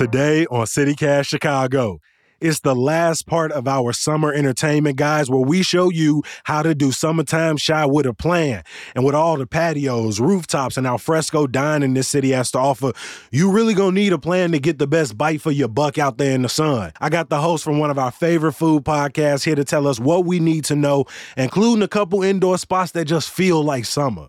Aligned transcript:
Today 0.00 0.46
on 0.46 0.64
CityCast 0.64 1.26
Chicago, 1.26 2.00
it's 2.40 2.60
the 2.60 2.74
last 2.74 3.26
part 3.26 3.52
of 3.52 3.68
our 3.68 3.92
summer 3.92 4.32
entertainment, 4.32 4.96
guys, 4.96 5.28
where 5.28 5.42
we 5.42 5.62
show 5.62 5.90
you 5.90 6.22
how 6.44 6.62
to 6.62 6.74
do 6.74 6.90
summertime 6.90 7.58
Chi 7.58 7.84
with 7.84 8.06
a 8.06 8.14
plan. 8.14 8.62
And 8.94 9.04
with 9.04 9.14
all 9.14 9.36
the 9.36 9.46
patios, 9.46 10.18
rooftops, 10.18 10.78
and 10.78 10.86
alfresco 10.86 11.46
dining 11.46 11.92
this 11.92 12.08
city 12.08 12.30
has 12.30 12.50
to 12.52 12.58
offer, 12.58 12.94
you 13.30 13.52
really 13.52 13.74
gonna 13.74 13.92
need 13.92 14.14
a 14.14 14.18
plan 14.18 14.52
to 14.52 14.58
get 14.58 14.78
the 14.78 14.86
best 14.86 15.18
bite 15.18 15.42
for 15.42 15.50
your 15.50 15.68
buck 15.68 15.98
out 15.98 16.16
there 16.16 16.34
in 16.34 16.40
the 16.40 16.48
sun. 16.48 16.92
I 16.98 17.10
got 17.10 17.28
the 17.28 17.42
host 17.42 17.62
from 17.62 17.78
one 17.78 17.90
of 17.90 17.98
our 17.98 18.10
favorite 18.10 18.54
food 18.54 18.86
podcasts 18.86 19.44
here 19.44 19.54
to 19.54 19.64
tell 19.64 19.86
us 19.86 20.00
what 20.00 20.24
we 20.24 20.40
need 20.40 20.64
to 20.64 20.76
know, 20.76 21.04
including 21.36 21.82
a 21.82 21.88
couple 21.88 22.22
indoor 22.22 22.56
spots 22.56 22.92
that 22.92 23.04
just 23.04 23.28
feel 23.28 23.62
like 23.62 23.84
summer. 23.84 24.28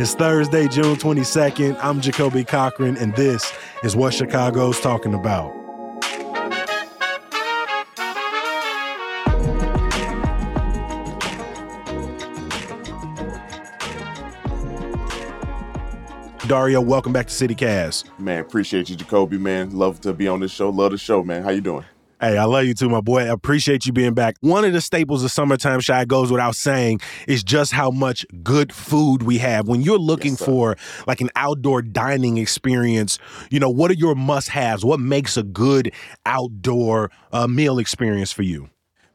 It's 0.00 0.14
Thursday, 0.14 0.68
June 0.68 0.94
22nd. 0.94 1.76
I'm 1.82 2.00
Jacoby 2.00 2.44
Cochran, 2.44 2.96
and 2.98 3.12
this 3.16 3.52
is 3.82 3.96
what 3.96 4.14
Chicago's 4.14 4.78
talking 4.78 5.12
about. 5.12 5.52
Dario, 16.46 16.80
welcome 16.80 17.12
back 17.12 17.26
to 17.26 17.32
CityCast. 17.32 18.20
Man, 18.20 18.38
appreciate 18.38 18.88
you, 18.88 18.94
Jacoby, 18.94 19.36
man. 19.36 19.76
Love 19.76 20.00
to 20.02 20.12
be 20.12 20.28
on 20.28 20.38
this 20.38 20.52
show. 20.52 20.70
Love 20.70 20.92
the 20.92 20.98
show, 20.98 21.24
man. 21.24 21.42
How 21.42 21.50
you 21.50 21.60
doing? 21.60 21.84
Hey, 22.20 22.36
I 22.36 22.46
love 22.46 22.64
you 22.64 22.74
too, 22.74 22.88
my 22.88 23.00
boy. 23.00 23.20
I 23.20 23.26
appreciate 23.26 23.86
you 23.86 23.92
being 23.92 24.12
back. 24.12 24.34
One 24.40 24.64
of 24.64 24.72
the 24.72 24.80
staples 24.80 25.22
of 25.22 25.30
summertime 25.30 25.80
Chi 25.80 26.04
goes 26.04 26.32
without 26.32 26.56
saying 26.56 27.00
is 27.28 27.44
just 27.44 27.70
how 27.70 27.92
much 27.92 28.26
good 28.42 28.72
food 28.72 29.22
we 29.22 29.38
have. 29.38 29.68
When 29.68 29.82
you're 29.82 30.00
looking 30.00 30.32
yes, 30.32 30.44
for 30.44 30.76
like 31.06 31.20
an 31.20 31.30
outdoor 31.36 31.80
dining 31.80 32.36
experience, 32.36 33.20
you 33.50 33.60
know, 33.60 33.70
what 33.70 33.92
are 33.92 33.94
your 33.94 34.16
must 34.16 34.48
haves? 34.48 34.84
What 34.84 34.98
makes 34.98 35.36
a 35.36 35.44
good 35.44 35.92
outdoor 36.26 37.12
uh, 37.32 37.46
meal 37.46 37.78
experience 37.78 38.32
for 38.32 38.42
you? 38.42 38.68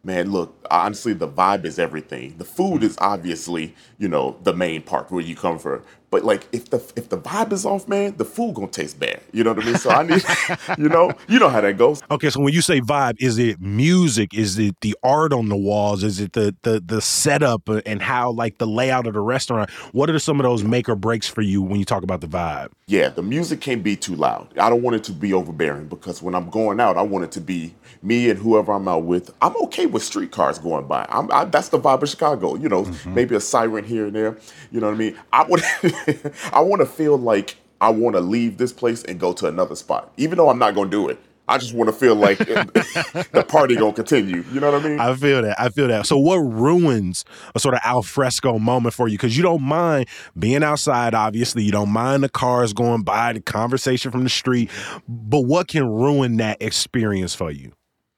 Man, 0.06 0.32
look, 0.32 0.66
honestly, 0.72 1.12
the 1.12 1.28
vibe 1.28 1.66
is 1.66 1.80
everything. 1.80 2.36
The 2.38 2.45
food 2.45 2.84
is 2.84 2.98
obviously, 3.00 3.76
you 3.98 4.08
know, 4.08 4.38
the 4.44 4.54
main 4.54 4.82
part 4.82 5.12
where 5.12 5.23
you 5.23 5.36
come 5.36 5.60
for. 5.60 5.84
But 6.14 6.23
like, 6.23 6.47
if 6.52 6.69
the 6.69 6.78
if 6.95 7.09
the 7.09 7.17
vibe 7.17 7.52
is 7.53 7.66
off, 7.66 7.88
man, 7.88 8.14
the 8.17 8.23
food 8.23 8.53
gonna 8.53 8.67
taste 8.67 9.00
bad. 9.00 9.19
You 9.31 9.44
know 9.44 9.53
what 9.53 9.64
I 9.64 9.66
mean? 9.66 9.78
So 9.78 9.89
I 9.89 10.03
need, 10.03 10.23
you 10.78 10.88
know, 10.88 11.11
you 11.28 11.39
know 11.39 11.50
how 11.50 11.59
that 11.59 11.75
goes. 11.75 12.03
Okay, 12.11 12.30
so 12.30 12.39
when 12.39 12.53
you 12.53 12.61
say 12.61 12.81
vibe, 12.81 13.16
is 13.20 13.39
it 13.39 13.59
music? 13.59 14.36
Is 14.36 14.59
it 14.59 14.80
the 14.81 14.95
art 15.02 15.33
on 15.33 15.50
the 15.50 15.55
walls? 15.55 16.04
Is 16.04 16.20
it 16.20 16.33
the 16.33 16.55
the 16.61 16.80
the 16.80 17.02
setup 17.02 17.67
and 17.67 17.99
how 17.99 18.30
like 18.30 18.60
the 18.60 18.67
layout 18.67 19.08
of 19.08 19.15
the 19.15 19.21
restaurant? 19.21 19.71
What 19.92 20.08
are 20.11 20.20
some 20.20 20.39
of 20.39 20.43
those 20.43 20.64
make 20.64 20.88
or 20.88 20.95
breaks 20.95 21.27
for 21.27 21.42
you 21.42 21.64
when 21.64 21.80
you 21.80 21.86
talk 21.86 22.04
about 22.04 22.21
the 22.21 22.27
vibe? 22.27 22.70
Yeah, 22.86 23.09
the 23.09 23.23
music 23.23 23.59
can't 23.59 23.82
be 23.82 23.95
too 23.95 24.14
loud. 24.14 24.55
I 24.59 24.70
don't 24.70 24.83
want 24.83 24.98
it 24.98 25.04
to 25.05 25.14
be 25.14 25.33
overbearing 25.33 25.88
because 25.88 26.21
when 26.21 26.36
I'm 26.36 26.52
going 26.52 26.80
out, 26.80 26.95
I 26.95 27.02
want 27.02 27.23
it 27.26 27.32
to 27.32 27.42
be 27.42 27.73
me 28.04 28.30
and 28.30 28.38
whoever 28.38 28.73
I'm 28.73 28.88
out 28.88 29.04
with. 29.04 29.33
I'm 29.42 29.55
okay 29.64 29.86
with 29.86 30.04
streetcars 30.04 30.59
going 30.59 30.86
by. 30.86 31.05
I'm, 31.09 31.32
I, 31.32 31.45
that's 31.45 31.70
the 31.70 31.80
vibe 31.80 32.04
of 32.04 32.09
Chicago. 32.09 32.55
You 32.55 32.67
know, 32.67 32.83
mm-hmm. 32.83 33.15
maybe 33.15 33.36
a 33.36 33.39
siren 33.39 33.86
here 33.86 34.05
and 34.05 34.15
there. 34.15 34.38
You 34.71 34.82
know 34.82 34.88
what 34.88 34.95
I 34.95 34.98
mean? 34.98 35.17
I 35.32 35.43
would, 35.43 35.64
I 36.53 36.61
want 36.61 36.81
to 36.81 36.86
feel 36.86 37.17
like 37.17 37.58
I 37.81 37.89
want 37.89 38.15
to 38.15 38.21
leave 38.21 38.58
this 38.58 38.71
place 38.71 39.03
and 39.03 39.19
go 39.19 39.33
to 39.33 39.47
another 39.47 39.75
spot, 39.75 40.14
even 40.17 40.37
though 40.37 40.49
I'm 40.49 40.59
not 40.59 40.75
going 40.75 40.89
to 40.89 40.97
do 40.97 41.09
it. 41.09 41.19
I 41.47 41.58
just 41.58 41.73
want 41.73 41.89
to 41.89 41.93
feel 41.93 42.15
like 42.15 42.37
the 42.37 43.45
party 43.47 43.75
gonna 43.75 43.91
continue. 43.91 44.45
You 44.53 44.61
know 44.61 44.71
what 44.71 44.81
I 44.81 44.87
mean? 44.87 44.99
I 44.99 45.14
feel 45.14 45.41
that. 45.41 45.59
I 45.59 45.67
feel 45.69 45.89
that. 45.89 46.05
So, 46.08 46.17
what 46.17 46.37
ruins 46.37 47.25
a 47.53 47.59
sort 47.59 47.75
of 47.75 47.81
alfresco 47.83 48.59
moment 48.59 48.95
for 48.95 49.09
you? 49.09 49.17
Because 49.17 49.36
you 49.36 49.43
don't 49.43 49.61
mind 49.61 50.08
being 50.39 50.64
outside. 50.64 51.14
Obviously, 51.14 51.64
you 51.64 51.71
don't 51.73 51.89
mind 51.89 52.23
the 52.23 52.30
cars 52.30 52.71
going 52.71 53.03
by, 53.03 53.33
the 53.33 53.41
conversation 53.41 54.09
from 54.09 54.23
the 54.23 54.30
street. 54.30 54.71
But 55.08 55.41
what 55.41 55.67
can 55.67 55.85
ruin 55.85 56.37
that 56.37 56.61
experience 56.61 57.35
for 57.35 57.52
you? 57.52 57.73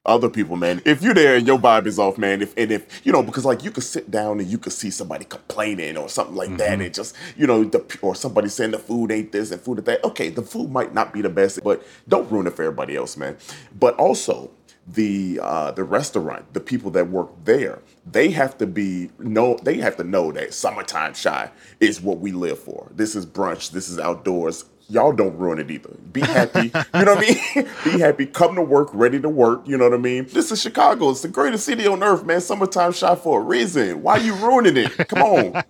Other 0.05 0.29
people, 0.29 0.55
man. 0.55 0.81
If 0.85 1.01
you're 1.01 1.15
there 1.15 1.35
and 1.35 1.47
your 1.47 1.57
vibe 1.57 1.87
is 1.87 1.97
off, 1.97 2.17
man, 2.17 2.41
if 2.41 2.55
and 2.57 2.71
if 2.71 3.03
you 3.05 3.11
know, 3.11 3.23
because 3.23 3.43
like 3.43 3.63
you 3.63 3.71
could 3.71 3.83
sit 3.83 4.11
down 4.11 4.39
and 4.39 4.47
you 4.47 4.59
could 4.59 4.73
see 4.73 4.91
somebody 4.91 5.25
complaining 5.25 5.97
or 5.97 6.09
something 6.09 6.35
like 6.35 6.49
mm-hmm. 6.49 6.57
that, 6.57 6.81
and 6.81 6.93
just 6.93 7.15
you 7.35 7.47
know, 7.47 7.63
the, 7.63 7.83
or 8.01 8.13
somebody 8.13 8.47
saying 8.49 8.71
the 8.71 8.77
food 8.77 9.11
ain't 9.11 9.31
this 9.31 9.51
and 9.51 9.59
food 9.61 9.83
that. 9.85 10.03
Okay, 10.03 10.29
the 10.29 10.43
food 10.43 10.69
might 10.71 10.93
not 10.93 11.11
be 11.11 11.21
the 11.21 11.29
best, 11.29 11.63
but 11.63 11.85
don't 12.07 12.29
ruin 12.31 12.45
it 12.45 12.55
for 12.55 12.63
everybody 12.63 12.95
else, 12.95 13.17
man. 13.17 13.35
But 13.77 13.95
also 13.95 14.51
the 14.87 15.39
uh, 15.41 15.71
the 15.71 15.83
restaurant, 15.83 16.53
the 16.53 16.59
people 16.59 16.91
that 16.91 17.09
work 17.09 17.31
there, 17.43 17.81
they 18.05 18.29
have 18.29 18.57
to 18.59 18.67
be 18.67 19.09
know 19.17 19.57
they 19.63 19.77
have 19.77 19.97
to 19.97 20.03
know 20.03 20.31
that 20.31 20.53
summertime 20.53 21.13
Chi 21.13 21.49
is 21.79 22.01
what 22.01 22.19
we 22.19 22.31
live 22.31 22.59
for. 22.59 22.91
This 22.93 23.15
is 23.15 23.25
brunch. 23.25 23.71
This 23.71 23.89
is 23.89 23.97
outdoors 23.97 24.65
y'all 24.89 25.11
don't 25.11 25.37
ruin 25.37 25.59
it 25.59 25.71
either. 25.71 25.89
Be 26.11 26.21
happy. 26.21 26.67
you 26.93 27.05
know 27.05 27.15
what 27.15 27.17
I 27.17 27.21
mean? 27.21 27.67
Be 27.83 27.99
happy. 27.99 28.25
Come 28.25 28.55
to 28.55 28.61
work, 28.61 28.89
ready 28.93 29.19
to 29.19 29.29
work. 29.29 29.61
You 29.65 29.77
know 29.77 29.85
what 29.85 29.93
I 29.93 30.01
mean? 30.01 30.27
This 30.31 30.51
is 30.51 30.61
Chicago. 30.61 31.09
It's 31.09 31.21
the 31.21 31.27
greatest 31.27 31.65
city 31.65 31.87
on 31.87 32.03
earth, 32.03 32.25
man. 32.25 32.41
Summertime 32.41 32.91
shot 32.91 33.21
for 33.21 33.41
a 33.41 33.43
reason. 33.43 34.01
Why 34.01 34.13
are 34.13 34.19
you 34.19 34.35
ruining 34.35 34.77
it? 34.77 34.91
Come 35.07 35.21
on. 35.23 35.55
All 35.55 35.61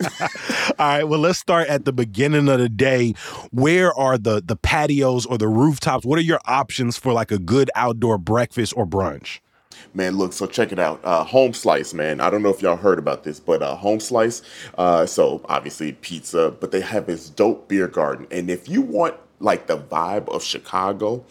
right. 0.80 1.04
Well, 1.04 1.20
let's 1.20 1.40
start 1.40 1.68
at 1.68 1.86
the 1.86 1.94
beginning 1.94 2.50
of 2.50 2.60
the 2.60 2.70
day. 2.70 3.14
Where 3.52 3.94
are 3.94 4.18
the 4.18 4.42
the 4.44 4.56
patios 4.56 5.26
or 5.26 5.38
the 5.38 5.48
rooftops? 5.48 6.06
What 6.06 6.20
are 6.20 6.24
your 6.24 6.40
options 6.46 6.98
for 6.98 7.14
like 7.14 7.32
a 7.32 7.40
good 7.40 7.72
outdoor 7.76 8.18
breakfast 8.18 8.74
or 8.76 8.86
brunch? 8.86 9.40
Man, 9.94 10.18
look, 10.18 10.34
so 10.34 10.46
check 10.46 10.72
it 10.72 10.80
out. 10.80 11.00
Uh, 11.04 11.24
Home 11.24 11.54
Slice, 11.54 11.94
man. 11.94 12.22
I 12.22 12.30
don't 12.30 12.42
know 12.42 12.50
if 12.50 12.62
y'all 12.62 12.76
heard 12.76 13.00
about 13.00 13.24
this, 13.24 13.40
but 13.40 13.62
uh, 13.62 13.76
Home 13.76 14.00
Slice, 14.00 14.42
uh, 14.78 15.06
so 15.06 15.42
obviously 15.46 15.94
pizza, 15.94 16.52
but 16.60 16.72
they 16.72 16.82
have 16.82 17.06
this 17.08 17.30
dope 17.30 17.68
beer 17.68 17.88
garden. 17.88 18.28
And 18.32 18.50
if 18.50 18.68
you 18.70 18.82
want 18.82 19.16
like 19.40 19.68
the 19.68 19.78
vibe 19.78 20.28
of 20.30 20.44
Chicago, 20.44 21.24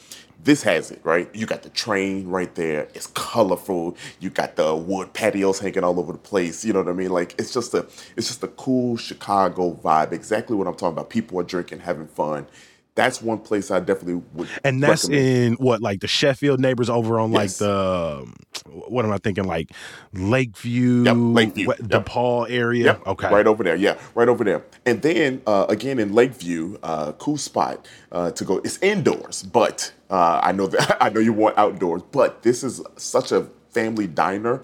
this 0.45 0.63
has 0.63 0.91
it, 0.91 1.01
right? 1.05 1.29
You 1.35 1.47
got 1.47 1.63
the 1.63 1.71
train 1.71 2.29
right 2.29 2.55
there. 2.55 2.89
It's 2.95 3.07
colorful. 3.09 3.97
You 4.21 4.29
got 4.29 4.57
the 4.57 4.75
wood 4.75 5.13
patios 5.15 5.59
hanging 5.59 5.85
all 5.85 5.99
over 5.99 6.13
the 6.13 6.19
place. 6.19 6.65
You 6.65 6.75
know 6.75 6.81
what 6.81 6.89
I 6.89 6.93
mean? 6.93 7.11
Like 7.11 7.35
it's 7.39 7.53
just 7.53 7.73
a 7.73 7.87
it's 8.17 8.29
just 8.29 8.43
a 8.43 8.49
cool 8.49 8.99
Chicago 8.99 9.73
vibe. 9.83 10.13
Exactly 10.13 10.55
what 10.55 10.67
I'm 10.67 10.75
talking 10.75 10.93
about. 10.93 11.09
People 11.09 11.41
are 11.41 11.45
drinking, 11.45 11.81
having 11.81 12.07
fun 12.09 12.47
that's 12.95 13.21
one 13.21 13.39
place 13.39 13.71
I 13.71 13.81
definitely 13.81 14.23
would. 14.35 14.49
And 14.63 14.83
that's 14.83 15.05
recommend. 15.05 15.29
in 15.29 15.53
what, 15.55 15.81
like 15.81 16.01
the 16.01 16.07
Sheffield 16.07 16.61
neighbors 16.61 16.89
over 16.89 17.19
on 17.19 17.33
yes. 17.33 17.61
like 17.61 17.69
the 17.69 18.33
what 18.67 19.05
am 19.05 19.13
I 19.13 19.19
thinking, 19.19 19.45
like 19.45 19.71
Lakeview, 20.13 21.05
yep, 21.05 21.17
Lakeview, 21.19 21.67
what, 21.67 21.81
yep. 21.81 22.05
DePaul 22.07 22.47
area. 22.49 22.85
Yep. 22.85 23.07
Okay, 23.07 23.31
right 23.31 23.47
over 23.47 23.65
there. 23.65 23.77
Yeah, 23.77 23.99
right 24.15 24.29
over 24.29 24.45
there. 24.45 24.65
And 24.87 25.03
then 25.03 25.43
uh, 25.47 25.67
again 25.69 25.99
in 25.99 26.15
Lakeview, 26.15 26.79
uh, 26.83 27.13
cool 27.13 27.37
spot 27.37 27.87
uh, 28.13 28.31
to 28.33 28.45
go. 28.45 28.59
It's 28.59 28.79
indoors, 28.79 29.43
but 29.43 29.93
uh, 30.11 30.41
I 30.43 30.53
know 30.53 30.67
that 30.69 30.97
I 31.03 31.09
know 31.11 31.21
you 31.21 31.33
want 31.33 31.59
outdoors, 31.59 32.03
but 32.13 32.43
this 32.43 32.63
is 32.63 32.81
such 32.97 33.33
a 33.33 33.49
family 33.71 34.07
diner. 34.07 34.63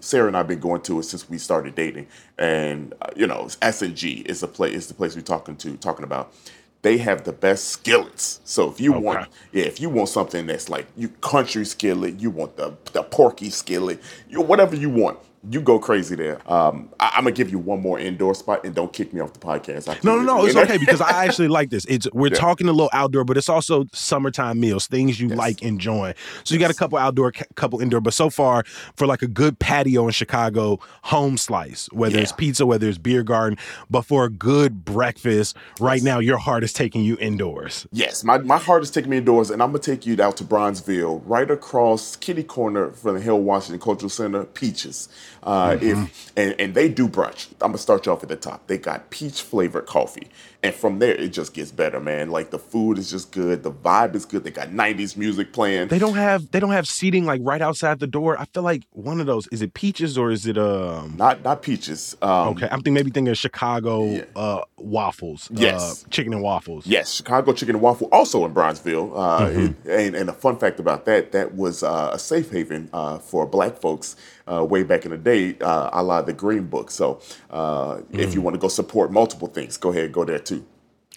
Sarah 0.00 0.28
and 0.28 0.36
I've 0.36 0.46
been 0.46 0.60
going 0.60 0.82
to 0.82 0.98
it 0.98 1.04
since 1.04 1.28
we 1.30 1.38
started 1.38 1.74
dating, 1.74 2.06
and 2.38 2.92
uh, 3.00 3.08
you 3.16 3.26
know, 3.26 3.48
S 3.62 3.80
and 3.80 3.96
G 3.96 4.22
is 4.26 4.40
the 4.40 4.48
place. 4.48 4.74
Is 4.74 4.86
the 4.88 4.94
place 4.94 5.16
we're 5.16 5.22
talking 5.22 5.56
to 5.56 5.76
talking 5.78 6.04
about 6.04 6.34
they 6.82 6.98
have 6.98 7.24
the 7.24 7.32
best 7.32 7.68
skillets. 7.68 8.40
So 8.44 8.70
if 8.70 8.80
you 8.80 8.94
okay. 8.94 9.02
want, 9.02 9.28
yeah, 9.52 9.64
if 9.64 9.80
you 9.80 9.88
want 9.88 10.08
something 10.08 10.46
that's 10.46 10.68
like 10.68 10.86
you 10.96 11.08
country 11.08 11.64
skillet, 11.64 12.20
you 12.20 12.30
want 12.30 12.56
the 12.56 12.74
the 12.92 13.02
porky 13.02 13.50
skillet, 13.50 14.00
you 14.28 14.40
whatever 14.40 14.76
you 14.76 14.90
want. 14.90 15.18
You 15.50 15.60
go 15.60 15.80
crazy 15.80 16.14
there. 16.14 16.40
Um, 16.50 16.90
I, 17.00 17.18
am 17.18 17.24
gonna 17.24 17.32
give 17.32 17.50
you 17.50 17.58
one 17.58 17.80
more 17.80 17.98
indoor 17.98 18.32
spot, 18.32 18.64
and 18.64 18.74
don't 18.76 18.92
kick 18.92 19.12
me 19.12 19.20
off 19.20 19.32
the 19.32 19.40
podcast. 19.40 20.04
No, 20.04 20.16
no, 20.16 20.22
no, 20.22 20.46
it's 20.46 20.54
okay 20.56 20.78
because 20.78 21.00
I 21.00 21.24
actually 21.24 21.48
like 21.48 21.70
this. 21.70 21.84
It's 21.86 22.06
we're 22.12 22.28
yeah. 22.28 22.38
talking 22.38 22.68
a 22.68 22.72
little 22.72 22.90
outdoor, 22.92 23.24
but 23.24 23.36
it's 23.36 23.48
also 23.48 23.86
summertime 23.92 24.60
meals, 24.60 24.86
things 24.86 25.20
you 25.20 25.28
yes. 25.28 25.36
like 25.36 25.62
enjoying. 25.62 26.14
So 26.44 26.54
you 26.54 26.60
got 26.60 26.70
a 26.70 26.74
couple 26.74 26.96
outdoor, 26.96 27.32
couple 27.56 27.80
indoor, 27.80 28.00
but 28.00 28.14
so 28.14 28.30
far 28.30 28.62
for 28.94 29.08
like 29.08 29.22
a 29.22 29.26
good 29.26 29.58
patio 29.58 30.06
in 30.06 30.12
Chicago, 30.12 30.78
home 31.02 31.36
slice, 31.36 31.88
whether 31.92 32.16
yeah. 32.16 32.22
it's 32.22 32.32
pizza, 32.32 32.64
whether 32.64 32.88
it's 32.88 32.98
beer 32.98 33.24
garden, 33.24 33.58
but 33.90 34.02
for 34.02 34.24
a 34.24 34.30
good 34.30 34.84
breakfast, 34.84 35.56
right 35.80 35.96
yes. 35.96 36.04
now 36.04 36.20
your 36.20 36.38
heart 36.38 36.62
is 36.62 36.72
taking 36.72 37.02
you 37.02 37.16
indoors. 37.18 37.84
Yes, 37.90 38.22
my 38.22 38.38
my 38.38 38.58
heart 38.58 38.84
is 38.84 38.92
taking 38.92 39.10
me 39.10 39.16
indoors, 39.16 39.50
and 39.50 39.60
I'm 39.60 39.70
gonna 39.70 39.80
take 39.80 40.06
you 40.06 40.22
out 40.22 40.36
to 40.36 40.44
Bronzeville, 40.44 41.20
right 41.24 41.50
across 41.50 42.14
Kitty 42.14 42.44
Corner 42.44 42.92
from 42.92 43.16
the 43.16 43.20
Harold 43.20 43.44
Washington 43.44 43.80
Cultural 43.80 44.08
Center, 44.08 44.44
Peaches. 44.44 45.08
Uh, 45.42 45.70
mm-hmm. 45.72 46.02
If 46.02 46.32
and, 46.36 46.54
and 46.60 46.74
they 46.74 46.88
do 46.88 47.08
brunch. 47.08 47.48
I'm 47.60 47.68
gonna 47.70 47.78
start 47.78 48.06
you 48.06 48.12
off 48.12 48.22
at 48.22 48.28
the 48.28 48.36
top. 48.36 48.66
They 48.66 48.78
got 48.78 49.10
peach 49.10 49.42
flavored 49.42 49.86
coffee, 49.86 50.28
and 50.62 50.74
from 50.74 50.98
there 50.98 51.14
it 51.14 51.32
just 51.32 51.54
gets 51.54 51.72
better, 51.72 52.00
man. 52.00 52.30
Like 52.30 52.50
the 52.50 52.58
food 52.58 52.98
is 52.98 53.10
just 53.10 53.32
good, 53.32 53.62
the 53.62 53.72
vibe 53.72 54.14
is 54.14 54.24
good. 54.24 54.44
They 54.44 54.50
got 54.50 54.68
'90s 54.68 55.16
music 55.16 55.52
playing. 55.52 55.88
They 55.88 55.98
don't 55.98 56.14
have 56.14 56.50
they 56.50 56.60
don't 56.60 56.70
have 56.70 56.86
seating 56.86 57.24
like 57.24 57.40
right 57.42 57.60
outside 57.60 57.98
the 57.98 58.06
door. 58.06 58.38
I 58.38 58.44
feel 58.46 58.62
like 58.62 58.84
one 58.92 59.20
of 59.20 59.26
those 59.26 59.48
is 59.48 59.62
it 59.62 59.74
peaches 59.74 60.16
or 60.16 60.30
is 60.30 60.46
it 60.46 60.58
um 60.58 61.14
not 61.16 61.42
not 61.42 61.62
peaches. 61.62 62.16
Um, 62.22 62.48
okay, 62.48 62.66
I'm 62.66 62.78
thinking 62.78 62.94
maybe 62.94 63.10
thinking 63.10 63.30
of 63.30 63.38
Chicago 63.38 64.06
yeah. 64.06 64.24
uh, 64.36 64.62
waffles. 64.76 65.50
Uh, 65.50 65.54
yes, 65.58 66.04
uh, 66.04 66.08
chicken 66.10 66.32
and 66.32 66.42
waffles. 66.42 66.86
Yes, 66.86 67.12
Chicago 67.12 67.52
chicken 67.52 67.76
and 67.76 67.82
waffle 67.82 68.08
also 68.12 68.44
in 68.44 68.54
Bronzeville. 68.54 69.12
Uh, 69.14 69.46
mm-hmm. 69.46 69.90
and, 69.90 70.14
and, 70.14 70.30
a 70.30 70.32
fun 70.32 70.56
fact 70.56 70.80
about 70.80 71.04
that 71.06 71.32
that 71.32 71.54
was 71.54 71.82
uh, 71.82 72.10
a 72.12 72.18
safe 72.18 72.50
haven 72.50 72.88
uh, 72.92 73.18
for 73.18 73.46
Black 73.46 73.76
folks 73.78 74.16
uh, 74.50 74.64
way 74.64 74.82
back 74.82 75.04
in 75.04 75.10
the 75.10 75.18
day, 75.18 75.56
uh, 75.60 75.90
a 75.92 76.02
la 76.02 76.22
the 76.22 76.32
Green 76.32 76.66
Book. 76.66 76.90
So 76.90 77.20
uh, 77.50 77.96
mm. 77.96 78.18
if 78.18 78.34
you 78.34 78.40
mm. 78.40 78.44
want 78.44 78.54
to 78.54 78.58
go 78.58 78.68
support 78.68 79.12
multiple 79.12 79.48
things, 79.48 79.76
go 79.76 79.90
ahead, 79.90 80.12
go 80.12 80.24
there 80.24 80.38
too. 80.38 80.51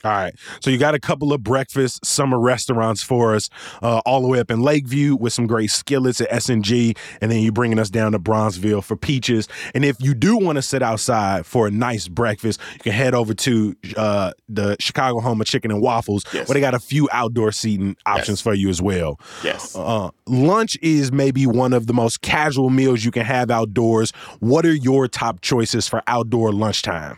All 0.06 0.12
right. 0.12 0.36
So 0.60 0.69
you 0.69 0.78
got 0.78 0.94
a 0.94 1.00
couple 1.00 1.34
of 1.34 1.42
breakfast 1.42 2.06
summer 2.06 2.40
restaurants 2.40 3.02
for 3.02 3.34
us, 3.34 3.50
uh, 3.81 4.02
all 4.06 4.22
the 4.22 4.28
way 4.28 4.40
up 4.40 4.52
in 4.52 4.62
Lakeview 4.62 5.16
with 5.16 5.34
some 5.34 5.48
great 5.48 5.72
skillets 5.72 6.22
at 6.22 6.31
S&G, 6.31 6.94
and 7.22 7.31
then 7.31 7.42
you're 7.42 7.52
bringing 7.52 7.80
us 7.80 7.90
down 7.90 8.12
to 8.12 8.19
Bronzeville 8.19 8.84
for 8.84 8.96
peaches. 8.96 9.48
And 9.74 9.84
if 9.84 10.00
you 10.00 10.13
do 10.13 10.38
want 10.38 10.57
to 10.57 10.62
sit 10.62 10.84
outside 10.84 11.48
for 11.48 11.66
a 11.66 11.72
nice 11.72 12.07
breakfast, 12.07 12.62
you 12.74 12.80
can 12.81 12.92
head 12.92 13.16
over 13.16 13.34
to 13.34 13.75
uh, 13.98 14.34
the 14.48 14.78
Chicago 14.80 15.22
Home 15.22 15.42
of 15.42 15.48
Chicken 15.48 15.72
and 15.72 15.81
Waffles, 15.81 16.24
yes. 16.31 16.48
where 16.48 16.54
they 16.54 16.62
got 16.62 16.75
a 16.75 16.80
few 16.80 17.10
outdoor 17.12 17.51
seating 17.51 17.98
options 18.06 18.38
yes. 18.38 18.42
for 18.42 18.54
you 18.54 18.69
as 18.69 18.84
well. 18.84 19.19
Yes. 19.44 19.75
Uh, 19.75 20.12
lunch 20.28 20.78
is 20.84 21.12
maybe 21.12 21.48
one 21.48 21.74
of 21.74 21.88
the 21.88 21.94
most 21.94 22.22
casual 22.22 22.69
meals 22.69 23.04
you 23.04 23.10
can 23.10 23.25
have 23.25 23.50
outdoors. 23.50 24.12
What 24.40 24.68
are 24.68 24.75
your 24.75 25.08
top 25.08 25.42
choices 25.42 25.88
for 25.88 26.04
outdoor 26.06 26.51
lunchtime? 26.51 27.18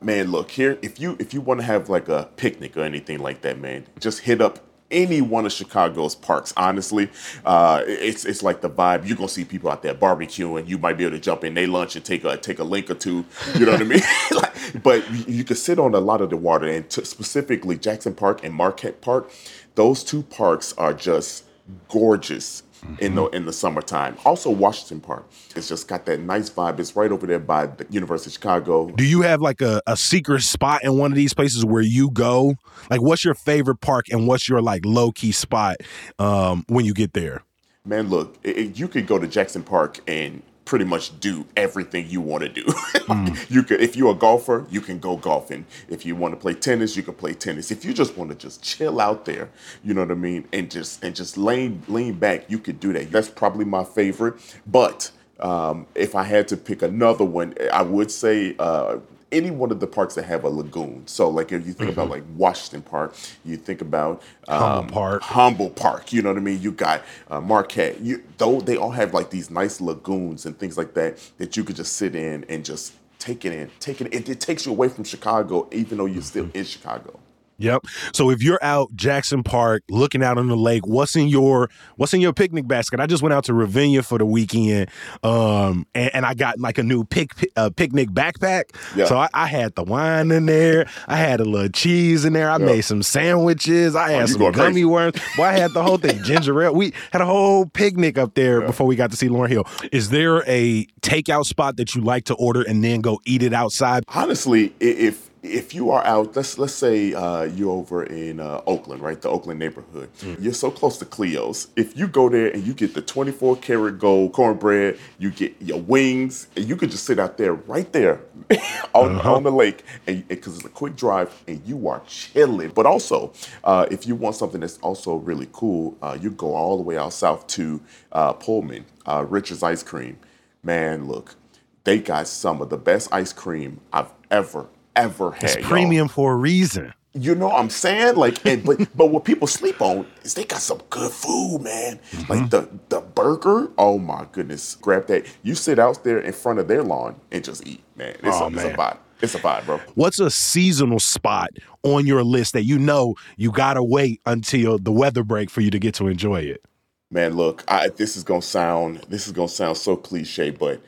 Man, 0.00 0.30
look 0.30 0.50
here. 0.50 0.78
If 0.82 1.00
you 1.00 1.16
if 1.18 1.34
you 1.34 1.40
want 1.40 1.60
to 1.60 1.66
have 1.66 1.88
like 1.88 2.08
a 2.08 2.28
picnic 2.36 2.76
or 2.76 2.82
anything 2.82 3.20
like 3.20 3.42
that, 3.42 3.58
man, 3.58 3.86
just 3.98 4.20
hit 4.20 4.40
up 4.40 4.58
any 4.90 5.20
one 5.20 5.46
of 5.46 5.52
Chicago's 5.52 6.14
parks. 6.14 6.52
Honestly, 6.56 7.10
uh, 7.44 7.82
it's 7.86 8.24
it's 8.24 8.42
like 8.42 8.60
the 8.60 8.70
vibe. 8.70 9.06
You're 9.06 9.16
gonna 9.16 9.28
see 9.28 9.44
people 9.44 9.70
out 9.70 9.82
there 9.82 9.94
barbecuing. 9.94 10.68
You 10.68 10.78
might 10.78 10.98
be 10.98 11.04
able 11.04 11.16
to 11.16 11.20
jump 11.20 11.44
in 11.44 11.54
they 11.54 11.66
lunch 11.66 11.96
and 11.96 12.04
take 12.04 12.24
a 12.24 12.36
take 12.36 12.58
a 12.58 12.64
link 12.64 12.90
or 12.90 12.94
two. 12.94 13.24
You 13.54 13.66
know 13.66 13.72
what 13.72 13.80
I 13.80 13.84
mean? 13.84 14.00
like, 14.32 14.82
but 14.82 15.28
you 15.28 15.44
can 15.44 15.56
sit 15.56 15.78
on 15.78 15.94
a 15.94 16.00
lot 16.00 16.20
of 16.20 16.30
the 16.30 16.36
water, 16.36 16.66
and 16.66 16.88
t- 16.88 17.04
specifically 17.04 17.76
Jackson 17.76 18.14
Park 18.14 18.44
and 18.44 18.54
Marquette 18.54 19.00
Park. 19.00 19.30
Those 19.76 20.02
two 20.02 20.22
parks 20.24 20.72
are 20.74 20.92
just 20.92 21.44
gorgeous 21.88 22.64
mm-hmm. 22.80 23.02
in 23.02 23.14
the 23.14 23.26
in 23.26 23.44
the 23.46 23.52
summertime. 23.52 24.16
Also, 24.24 24.50
Washington 24.50 25.00
Park. 25.00 25.28
It's 25.56 25.68
just 25.68 25.88
got 25.88 26.06
that 26.06 26.20
nice 26.20 26.50
vibe. 26.50 26.78
It's 26.78 26.96
right 26.96 27.10
over 27.10 27.26
there 27.26 27.38
by 27.38 27.66
the 27.66 27.86
University 27.90 28.28
of 28.28 28.34
Chicago. 28.34 28.90
Do 28.90 29.04
you 29.04 29.22
have 29.22 29.40
like 29.40 29.60
a, 29.60 29.80
a 29.86 29.96
secret 29.96 30.42
spot 30.42 30.84
in 30.84 30.98
one 30.98 31.12
of 31.12 31.16
these 31.16 31.34
places 31.34 31.64
where 31.64 31.82
you 31.82 32.10
go? 32.10 32.54
Like, 32.90 33.02
what's 33.02 33.24
your 33.24 33.34
favorite 33.34 33.80
park 33.80 34.06
and 34.10 34.26
what's 34.26 34.48
your 34.48 34.60
like 34.60 34.84
low 34.84 35.12
key 35.12 35.32
spot 35.32 35.76
um, 36.18 36.64
when 36.68 36.84
you 36.84 36.94
get 36.94 37.12
there? 37.12 37.42
Man, 37.84 38.08
look, 38.08 38.36
it, 38.42 38.78
you 38.78 38.88
could 38.88 39.06
go 39.06 39.18
to 39.18 39.26
Jackson 39.26 39.62
Park 39.62 40.00
and 40.06 40.42
pretty 40.64 40.84
much 40.84 41.18
do 41.20 41.46
everything 41.56 42.08
you 42.08 42.20
want 42.20 42.42
to 42.42 42.48
do. 42.48 42.64
mm. 42.64 43.50
You 43.50 43.62
could, 43.62 43.80
if 43.80 43.96
you're 43.96 44.12
a 44.12 44.14
golfer, 44.14 44.66
you 44.70 44.80
can 44.80 44.98
go 44.98 45.16
golfing. 45.16 45.66
If 45.88 46.06
you 46.06 46.14
want 46.14 46.32
to 46.34 46.40
play 46.40 46.54
tennis, 46.54 46.96
you 46.96 47.02
can 47.02 47.14
play 47.14 47.32
tennis. 47.32 47.70
If 47.70 47.84
you 47.84 47.92
just 47.92 48.16
want 48.16 48.30
to 48.30 48.36
just 48.36 48.62
chill 48.62 49.00
out 49.00 49.24
there, 49.24 49.50
you 49.82 49.94
know 49.94 50.02
what 50.02 50.10
I 50.10 50.14
mean, 50.14 50.46
and 50.52 50.70
just 50.70 51.02
and 51.02 51.14
just 51.14 51.36
lean 51.36 51.82
lean 51.88 52.14
back, 52.14 52.50
you 52.50 52.58
could 52.58 52.78
do 52.78 52.92
that. 52.92 53.10
That's 53.10 53.28
probably 53.28 53.64
my 53.64 53.84
favorite. 53.84 54.34
But 54.66 55.10
um, 55.40 55.86
if 55.94 56.14
I 56.14 56.22
had 56.22 56.48
to 56.48 56.56
pick 56.56 56.82
another 56.82 57.24
one, 57.24 57.54
I 57.72 57.82
would 57.82 58.10
say 58.10 58.54
uh, 58.58 58.98
any 59.32 59.50
one 59.50 59.70
of 59.70 59.80
the 59.80 59.86
parks 59.86 60.14
that 60.14 60.24
have 60.24 60.44
a 60.44 60.48
lagoon. 60.48 61.06
So, 61.06 61.28
like 61.28 61.52
if 61.52 61.66
you 61.66 61.72
think 61.72 61.90
mm-hmm. 61.90 62.00
about 62.00 62.10
like 62.10 62.24
Washington 62.36 62.82
Park, 62.82 63.14
you 63.44 63.56
think 63.56 63.80
about 63.80 64.22
um, 64.48 64.58
Humboldt 64.58 64.92
Park, 64.92 65.22
Humboldt 65.22 65.76
Park. 65.76 66.12
You 66.12 66.22
know 66.22 66.30
what 66.30 66.38
I 66.38 66.42
mean? 66.42 66.60
You 66.60 66.72
got 66.72 67.02
uh, 67.30 67.40
Marquette. 67.40 68.00
You 68.00 68.22
though 68.38 68.60
they 68.60 68.76
all 68.76 68.90
have 68.90 69.14
like 69.14 69.30
these 69.30 69.50
nice 69.50 69.80
lagoons 69.80 70.46
and 70.46 70.58
things 70.58 70.76
like 70.76 70.94
that 70.94 71.18
that 71.38 71.56
you 71.56 71.64
could 71.64 71.76
just 71.76 71.94
sit 71.94 72.14
in 72.14 72.44
and 72.48 72.64
just 72.64 72.94
take 73.18 73.44
it 73.44 73.52
in, 73.52 73.70
take 73.80 74.00
it. 74.00 74.12
It, 74.12 74.28
it 74.28 74.40
takes 74.40 74.66
you 74.66 74.72
away 74.72 74.88
from 74.88 75.04
Chicago, 75.04 75.68
even 75.72 75.98
though 75.98 76.06
you're 76.06 76.22
still 76.22 76.46
mm-hmm. 76.46 76.58
in 76.58 76.64
Chicago. 76.64 77.20
Yep. 77.60 77.86
So 78.14 78.30
if 78.30 78.42
you're 78.42 78.58
out 78.62 78.94
Jackson 78.94 79.42
Park 79.42 79.82
looking 79.90 80.22
out 80.22 80.38
on 80.38 80.48
the 80.48 80.56
lake, 80.56 80.86
what's 80.86 81.14
in 81.14 81.28
your 81.28 81.68
what's 81.96 82.14
in 82.14 82.20
your 82.20 82.32
picnic 82.32 82.66
basket? 82.66 83.00
I 83.00 83.06
just 83.06 83.22
went 83.22 83.34
out 83.34 83.44
to 83.44 83.54
Ravinia 83.54 84.02
for 84.02 84.18
the 84.18 84.24
weekend, 84.24 84.90
um, 85.22 85.86
and, 85.94 86.10
and 86.14 86.26
I 86.26 86.34
got 86.34 86.58
like 86.58 86.78
a 86.78 86.82
new 86.82 87.04
pic, 87.04 87.32
uh, 87.56 87.70
picnic 87.70 88.08
backpack. 88.10 88.74
Yeah. 88.96 89.04
So 89.04 89.18
I, 89.18 89.28
I, 89.34 89.46
had 89.46 89.74
the 89.74 89.82
wine 89.82 90.30
in 90.30 90.46
there. 90.46 90.88
I 91.06 91.16
had 91.16 91.40
a 91.40 91.44
little 91.44 91.68
cheese 91.68 92.24
in 92.24 92.32
there. 92.32 92.50
I 92.50 92.58
made 92.58 92.80
some 92.82 93.02
sandwiches. 93.02 93.94
I 93.94 94.12
had 94.12 94.22
oh, 94.22 94.26
some 94.26 94.52
gummy 94.52 94.54
crazy. 94.54 94.84
worms. 94.86 95.20
Well, 95.36 95.48
I 95.48 95.52
had 95.52 95.72
the 95.72 95.82
whole 95.82 95.98
thing, 95.98 96.22
ginger 96.24 96.62
ale. 96.62 96.74
We 96.74 96.94
had 97.12 97.20
a 97.20 97.26
whole 97.26 97.66
picnic 97.66 98.16
up 98.16 98.34
there 98.34 98.60
yeah. 98.60 98.66
before 98.66 98.86
we 98.86 98.96
got 98.96 99.10
to 99.10 99.16
see 99.16 99.28
Lauryn 99.28 99.48
Hill. 99.50 99.66
Is 99.92 100.08
there 100.08 100.42
a 100.46 100.86
takeout 101.02 101.44
spot 101.44 101.76
that 101.76 101.94
you 101.94 102.00
like 102.00 102.24
to 102.24 102.34
order 102.34 102.62
and 102.62 102.82
then 102.82 103.00
go 103.00 103.20
eat 103.26 103.42
it 103.42 103.52
outside? 103.52 104.04
Honestly, 104.08 104.74
if 104.80 105.29
if 105.42 105.74
you 105.74 105.90
are 105.90 106.04
out, 106.04 106.36
let's 106.36 106.58
let's 106.58 106.74
say 106.74 107.14
uh, 107.14 107.44
you're 107.44 107.70
over 107.70 108.04
in 108.04 108.40
uh, 108.40 108.60
Oakland, 108.66 109.00
right, 109.00 109.20
the 109.20 109.28
Oakland 109.28 109.58
neighborhood. 109.58 110.10
Mm. 110.20 110.36
You're 110.40 110.52
so 110.52 110.70
close 110.70 110.98
to 110.98 111.06
Cleo's. 111.06 111.68
If 111.76 111.96
you 111.96 112.08
go 112.08 112.28
there 112.28 112.48
and 112.48 112.66
you 112.66 112.74
get 112.74 112.94
the 112.94 113.00
24 113.00 113.56
karat 113.56 113.98
gold 113.98 114.32
cornbread, 114.32 114.98
you 115.18 115.30
get 115.30 115.54
your 115.60 115.80
wings, 115.80 116.48
and 116.56 116.68
you 116.68 116.76
could 116.76 116.90
just 116.90 117.04
sit 117.04 117.18
out 117.18 117.38
there, 117.38 117.54
right 117.54 117.90
there, 117.92 118.20
on, 118.94 119.16
uh-huh. 119.16 119.34
on 119.34 119.42
the 119.42 119.52
lake, 119.52 119.82
and 120.06 120.26
because 120.28 120.56
it's 120.56 120.66
a 120.66 120.70
quick 120.70 120.94
drive, 120.94 121.32
and 121.48 121.62
you 121.66 121.88
are 121.88 122.02
chilling. 122.06 122.70
But 122.70 122.84
also, 122.84 123.32
uh, 123.64 123.86
if 123.90 124.06
you 124.06 124.14
want 124.14 124.36
something 124.36 124.60
that's 124.60 124.78
also 124.78 125.14
really 125.14 125.48
cool, 125.52 125.96
uh, 126.02 126.18
you 126.20 126.30
go 126.30 126.54
all 126.54 126.76
the 126.76 126.82
way 126.82 126.98
out 126.98 127.14
south 127.14 127.46
to 127.48 127.80
uh, 128.12 128.34
Pullman, 128.34 128.84
uh, 129.06 129.24
Richard's 129.26 129.62
Ice 129.62 129.82
Cream. 129.82 130.18
Man, 130.62 131.08
look, 131.08 131.36
they 131.84 131.98
got 131.98 132.28
some 132.28 132.60
of 132.60 132.68
the 132.68 132.76
best 132.76 133.08
ice 133.10 133.32
cream 133.32 133.80
I've 133.90 134.12
ever 134.30 134.68
ever 135.02 135.32
had. 135.32 135.44
It's 135.44 135.66
premium 135.66 136.06
y'all. 136.06 136.14
for 136.14 136.32
a 136.32 136.36
reason. 136.36 136.92
You 137.12 137.34
know 137.34 137.48
what 137.48 137.58
I'm 137.58 137.70
saying? 137.70 138.14
Like, 138.16 138.44
and, 138.46 138.64
but 138.64 138.86
but 138.96 139.06
what 139.06 139.24
people 139.24 139.46
sleep 139.46 139.80
on 139.80 140.06
is 140.22 140.34
they 140.34 140.44
got 140.44 140.60
some 140.60 140.80
good 140.90 141.10
food, 141.10 141.62
man. 141.62 141.98
Mm-hmm. 142.12 142.32
Like 142.32 142.50
the 142.50 142.68
the 142.88 143.00
burger. 143.00 143.70
Oh 143.78 143.98
my 143.98 144.26
goodness, 144.32 144.76
grab 144.76 145.06
that. 145.08 145.26
You 145.42 145.54
sit 145.54 145.78
out 145.78 146.04
there 146.04 146.18
in 146.18 146.32
front 146.32 146.60
of 146.60 146.68
their 146.68 146.82
lawn 146.82 147.16
and 147.32 147.42
just 147.42 147.66
eat, 147.66 147.82
man. 147.96 148.16
It's, 148.22 148.36
oh, 148.40 148.46
a, 148.46 148.50
man. 148.50 148.66
it's 148.66 148.74
a 148.74 148.78
vibe. 148.78 148.98
It's 149.22 149.34
a 149.34 149.38
vibe, 149.38 149.66
bro. 149.66 149.80
What's 149.96 150.18
a 150.18 150.30
seasonal 150.30 150.98
spot 150.98 151.50
on 151.82 152.06
your 152.06 152.22
list 152.22 152.54
that 152.54 152.64
you 152.64 152.78
know 152.78 153.16
you 153.36 153.50
gotta 153.50 153.82
wait 153.82 154.20
until 154.24 154.78
the 154.78 154.92
weather 154.92 155.24
break 155.24 155.50
for 155.50 155.60
you 155.60 155.70
to 155.70 155.78
get 155.78 155.94
to 155.96 156.06
enjoy 156.06 156.40
it? 156.40 156.64
Man, 157.10 157.34
look, 157.34 157.64
I, 157.66 157.88
this 157.88 158.16
is 158.16 158.22
gonna 158.22 158.40
sound 158.40 159.04
this 159.08 159.26
is 159.26 159.32
gonna 159.32 159.48
sound 159.48 159.76
so 159.76 159.96
cliche, 159.96 160.50
but 160.50 160.80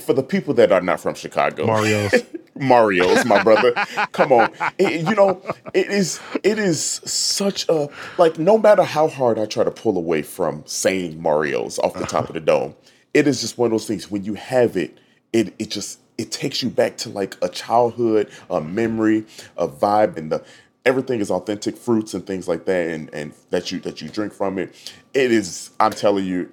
for 0.00 0.12
the 0.12 0.22
people 0.22 0.52
that 0.54 0.72
are 0.72 0.80
not 0.80 1.00
from 1.00 1.14
Chicago, 1.14 1.66
Mario's, 1.66 2.12
Mario's, 2.58 3.24
my 3.24 3.42
brother. 3.42 3.72
Come 4.12 4.32
on, 4.32 4.50
it, 4.78 5.08
you 5.08 5.14
know 5.14 5.42
it 5.74 5.88
is 5.88 6.20
it 6.42 6.58
is 6.58 6.82
such 6.82 7.68
a 7.68 7.88
like. 8.18 8.38
No 8.38 8.58
matter 8.58 8.82
how 8.82 9.08
hard 9.08 9.38
I 9.38 9.46
try 9.46 9.64
to 9.64 9.70
pull 9.70 9.96
away 9.96 10.22
from 10.22 10.62
saying 10.66 11.20
Mario's 11.20 11.78
off 11.78 11.94
the 11.94 12.06
top 12.06 12.28
of 12.28 12.34
the 12.34 12.40
dome, 12.40 12.74
it 13.14 13.26
is 13.26 13.40
just 13.40 13.58
one 13.58 13.66
of 13.66 13.72
those 13.72 13.86
things. 13.86 14.10
When 14.10 14.24
you 14.24 14.34
have 14.34 14.76
it, 14.76 14.98
it 15.32 15.54
it 15.58 15.70
just 15.70 16.00
it 16.18 16.30
takes 16.30 16.62
you 16.62 16.70
back 16.70 16.96
to 16.98 17.08
like 17.08 17.36
a 17.42 17.48
childhood, 17.48 18.30
a 18.50 18.60
memory, 18.60 19.24
a 19.56 19.66
vibe, 19.66 20.16
and 20.16 20.30
the 20.32 20.44
everything 20.86 21.20
is 21.20 21.30
authentic 21.30 21.76
fruits 21.76 22.14
and 22.14 22.26
things 22.26 22.48
like 22.48 22.64
that 22.64 22.88
and, 22.88 23.12
and 23.12 23.32
that 23.50 23.70
you 23.70 23.78
that 23.80 24.00
you 24.00 24.08
drink 24.08 24.32
from 24.32 24.58
it 24.58 24.94
it 25.12 25.30
is 25.30 25.70
i'm 25.78 25.92
telling 25.92 26.24
you 26.24 26.50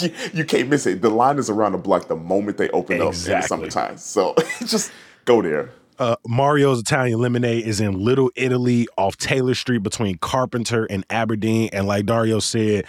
you, 0.00 0.14
you, 0.32 0.44
can't 0.44 0.68
miss 0.68 0.86
it 0.86 1.02
the 1.02 1.10
line 1.10 1.38
is 1.38 1.50
around 1.50 1.72
the 1.72 1.78
block 1.78 2.06
the 2.06 2.14
moment 2.14 2.56
they 2.56 2.68
open 2.70 3.02
exactly. 3.02 3.32
up 3.32 3.36
in 3.36 3.40
the 3.40 3.46
summertime 3.48 3.98
so 3.98 4.34
just 4.60 4.92
go 5.24 5.42
there 5.42 5.70
Uh, 5.98 6.16
Mario's 6.26 6.80
Italian 6.80 7.20
Lemonade 7.20 7.64
is 7.64 7.80
in 7.80 7.92
Little 8.04 8.30
Italy 8.34 8.88
off 8.98 9.16
Taylor 9.16 9.54
Street 9.54 9.82
between 9.84 10.18
Carpenter 10.18 10.86
and 10.86 11.04
Aberdeen. 11.08 11.70
And 11.72 11.86
like 11.86 12.04
Dario 12.06 12.40
said, 12.40 12.84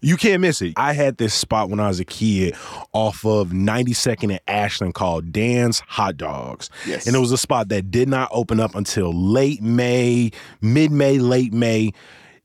you 0.00 0.16
can't 0.16 0.40
miss 0.40 0.62
it. 0.62 0.72
I 0.76 0.94
had 0.94 1.18
this 1.18 1.34
spot 1.34 1.68
when 1.68 1.80
I 1.80 1.88
was 1.88 2.00
a 2.00 2.04
kid 2.06 2.56
off 2.92 3.26
of 3.26 3.50
92nd 3.50 4.30
and 4.30 4.40
Ashland 4.48 4.94
called 4.94 5.32
Dan's 5.32 5.80
Hot 5.80 6.16
Dogs. 6.16 6.70
Yes. 6.86 7.06
And 7.06 7.14
it 7.14 7.18
was 7.18 7.30
a 7.30 7.36
spot 7.38 7.68
that 7.68 7.90
did 7.90 8.08
not 8.08 8.30
open 8.32 8.58
up 8.58 8.74
until 8.74 9.12
late 9.12 9.60
May, 9.62 10.30
mid 10.62 10.90
May, 10.90 11.18
late 11.18 11.52
May 11.52 11.92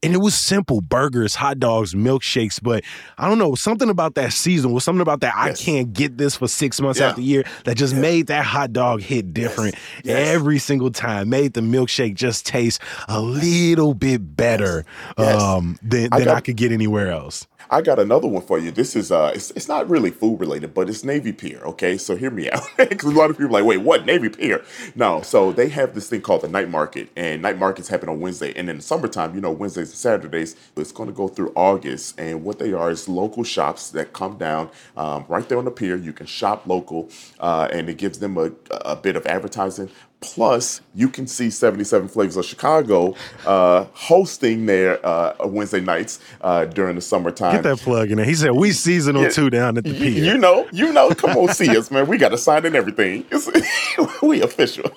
and 0.04 0.14
it 0.14 0.18
was 0.18 0.36
simple 0.36 0.82
burgers, 0.82 1.36
hot 1.36 1.60
dogs, 1.60 1.94
milkshakes. 1.94 2.60
But 2.62 2.84
I 3.18 3.28
don't 3.28 3.38
know, 3.38 3.56
something 3.56 3.90
about 3.90 4.16
that 4.16 4.34
season 4.34 4.72
was 4.72 4.84
something 4.84 5.02
about 5.02 5.22
that. 5.22 5.34
Yes. 5.36 5.62
I 5.62 5.64
can't 5.64 5.94
get 5.94 6.18
this 6.18 6.36
for 6.36 6.48
six 6.48 6.82
months 6.82 7.00
yeah. 7.00 7.10
out 7.10 7.16
the 7.16 7.24
year 7.24 7.44
that 7.66 7.76
just 7.76 7.94
yeah. 7.94 8.02
made 8.02 8.28
that 8.28 8.46
hot 8.46 8.74
dog 8.74 9.02
hit 9.02 9.34
different 9.34 9.76
yes. 10.04 10.06
Yes. 10.06 10.28
every 10.30 10.60
single 10.60 10.92
time. 10.92 11.30
Made 11.30 11.54
the 11.54 11.62
milkshake 11.62 12.16
just 12.16 12.46
taste 12.46 12.82
a 13.08 13.22
little 13.22 13.94
bit 13.94 14.36
better 14.36 14.86
um, 15.18 15.78
than, 15.82 16.04
than 16.04 16.14
I, 16.14 16.26
got, 16.26 16.38
I 16.38 16.42
could 16.42 16.58
get 16.58 16.72
anywhere 16.72 17.12
else. 17.12 17.48
I 17.72 17.82
got 17.82 18.00
another 18.00 18.28
one 18.28 18.44
for 18.44 18.60
you. 18.60 18.72
This 18.72 18.96
is 18.98 19.12
uh, 19.14 19.32
it's, 19.34 19.52
it's 19.52 19.70
not 19.70 19.90
really 19.90 20.12
food 20.12 20.42
related, 20.42 20.74
but 20.74 20.90
it's 20.90 21.06
Navy 21.06 21.34
Pier. 21.34 21.62
Okay, 21.64 21.98
so 21.98 22.18
hear 22.18 22.32
me 22.32 22.52
out 22.52 22.64
because 22.78 23.14
a 23.14 23.18
lot 23.18 23.32
of 23.32 23.38
people 23.38 23.56
are 23.56 23.62
like, 23.62 23.66
wait, 23.68 23.80
what 23.80 24.06
Navy 24.06 24.30
Pier? 24.30 24.64
No, 24.96 25.22
so 25.22 25.54
they 25.54 25.70
have 25.70 25.96
this 25.96 26.10
thing 26.10 26.22
called 26.22 26.42
the 26.42 26.50
night 26.50 26.70
market, 26.70 27.10
and 27.16 27.42
night 27.42 27.58
markets 27.60 27.90
happen 27.90 28.10
on 28.10 28.20
Wednesday, 28.20 28.54
and 28.58 28.70
in 28.70 28.78
the 28.78 28.84
summertime, 28.84 29.36
you 29.36 29.42
know, 29.42 29.52
Wednesdays 29.52 29.90
and 29.90 29.98
Saturdays, 29.98 30.56
it's 30.78 30.92
going 30.92 31.10
to 31.10 31.16
go 31.16 31.30
through 31.30 31.54
August, 31.56 32.20
and 32.20 32.44
what 32.44 32.60
they 32.60 32.74
are 32.74 32.92
is 32.92 33.10
local 33.10 33.44
shops 33.44 33.92
that 33.92 34.14
come 34.14 34.38
down 34.38 34.70
um, 34.98 35.26
right 35.30 35.50
there 35.50 35.60
on 35.60 35.66
the 35.66 35.72
pier. 35.72 35.96
You 35.96 36.14
can 36.14 36.28
shop 36.28 36.68
local, 36.68 37.10
uh, 37.40 37.70
and 37.72 37.90
it 37.90 37.98
gives 37.98 38.20
them 38.20 38.38
a, 38.38 38.52
a 38.72 38.96
bit 38.98 39.16
of 39.16 39.26
advertising 39.28 39.90
Plus, 40.22 40.82
you 40.94 41.10
can 41.10 41.26
see 41.26 41.50
77 41.50 42.08
Flavors 42.08 42.38
of 42.38 42.46
Chicago 42.46 43.16
uh, 43.44 43.86
hosting 43.94 44.68
their 44.68 45.04
uh, 45.04 45.36
Wednesday 45.48 45.82
nights 45.82 46.20
uh, 46.42 46.66
during 46.66 46.96
the 46.96 47.02
summertime. 47.02 47.56
Get 47.56 47.64
that 47.64 47.80
plug 47.80 48.12
in 48.12 48.18
there. 48.18 48.26
He 48.26 48.36
said, 48.36 48.52
We 48.52 48.72
seasonal 48.72 49.24
yeah. 49.24 49.30
too 49.30 49.50
down 49.50 49.80
at 49.80 49.84
the 49.84 49.94
pier. 49.94 50.24
You 50.24 50.38
know, 50.38 50.68
you 50.72 50.94
know. 50.94 51.10
Come 51.10 51.32
on, 51.32 51.54
see 51.56 51.76
us, 51.76 51.90
man. 51.90 52.06
We 52.06 52.20
got 52.20 52.34
a 52.34 52.38
sign 52.38 52.68
and 52.68 52.76
everything. 52.76 53.26
we 54.22 54.44
official. 54.44 54.92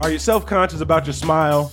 Are 0.00 0.12
you 0.12 0.20
self 0.20 0.46
conscious 0.46 0.80
about 0.80 1.04
your 1.04 1.14
smile? 1.14 1.72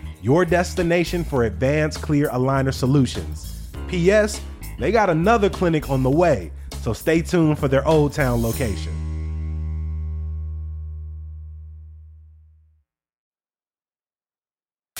your 0.21 0.45
destination 0.45 1.23
for 1.23 1.43
advanced 1.43 2.01
clear 2.01 2.29
aligner 2.29 2.73
solutions. 2.73 3.69
P.S. 3.87 4.39
They 4.79 4.91
got 4.91 5.09
another 5.09 5.49
clinic 5.49 5.89
on 5.89 6.03
the 6.03 6.09
way, 6.09 6.51
so 6.81 6.93
stay 6.93 7.21
tuned 7.21 7.59
for 7.59 7.67
their 7.67 7.87
Old 7.87 8.13
Town 8.13 8.41
location. 8.41 9.00